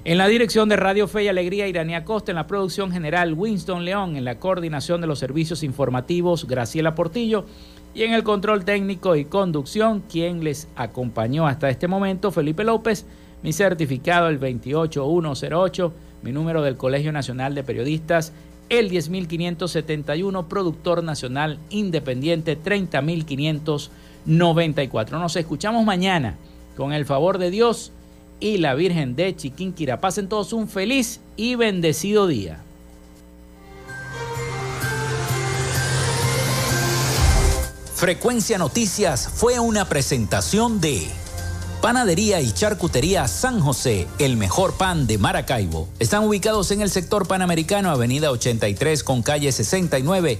En 0.07 0.19
la 0.19 0.27
dirección 0.27 0.69
de 0.69 0.75
Radio 0.75 1.07
Fe 1.07 1.23
y 1.23 1.29
Alegría, 1.29 1.67
Iranía 1.67 2.05
Costa, 2.05 2.31
en 2.31 2.35
la 2.35 2.45
producción 2.45 2.91
general, 2.91 3.33
Winston 3.33 3.85
León, 3.85 4.15
en 4.15 4.23
la 4.23 4.37
coordinación 4.37 5.01
de 5.01 5.07
los 5.07 5.17
servicios 5.17 5.63
informativos, 5.63 6.45
Graciela 6.45 6.93
Portillo, 6.93 7.47
y 7.95 8.03
en 8.03 8.13
el 8.13 8.23
control 8.23 8.65
técnico 8.65 9.15
y 9.15 9.25
conducción, 9.25 10.03
quien 10.07 10.43
les 10.43 10.67
acompañó 10.75 11.47
hasta 11.47 11.71
este 11.71 11.87
momento, 11.87 12.29
Felipe 12.29 12.63
López, 12.63 13.07
mi 13.41 13.51
certificado 13.51 14.29
el 14.29 14.37
28108, 14.37 15.91
mi 16.21 16.31
número 16.31 16.61
del 16.61 16.77
Colegio 16.77 17.11
Nacional 17.11 17.55
de 17.55 17.63
Periodistas, 17.63 18.31
el 18.69 18.89
10571, 18.89 20.47
productor 20.47 21.03
nacional 21.03 21.57
independiente 21.71 22.55
30594. 22.55 25.17
Nos 25.17 25.35
escuchamos 25.35 25.83
mañana 25.83 26.35
con 26.77 26.93
el 26.93 27.07
favor 27.07 27.39
de 27.39 27.49
Dios 27.49 27.91
y 28.39 28.57
la 28.57 28.73
Virgen 28.75 29.15
de 29.15 29.35
Chiquinquira. 29.35 30.01
Pasen 30.01 30.27
todos 30.29 30.53
un 30.53 30.67
feliz 30.67 31.19
y 31.35 31.55
bendecido 31.55 32.27
día. 32.27 32.61
Frecuencia 37.95 38.57
Noticias 38.57 39.29
fue 39.33 39.59
una 39.59 39.87
presentación 39.87 40.81
de 40.81 41.07
Panadería 41.81 42.41
y 42.41 42.51
Charcutería 42.51 43.27
San 43.27 43.59
José, 43.59 44.07
el 44.19 44.37
mejor 44.37 44.73
pan 44.73 45.07
de 45.07 45.17
Maracaibo. 45.17 45.87
Están 45.99 46.23
ubicados 46.23 46.71
en 46.71 46.81
el 46.81 46.89
sector 46.89 47.27
panamericano, 47.27 47.89
Avenida 47.91 48.31
83 48.31 49.03
con 49.03 49.21
calle 49.21 49.51
69 49.51 50.39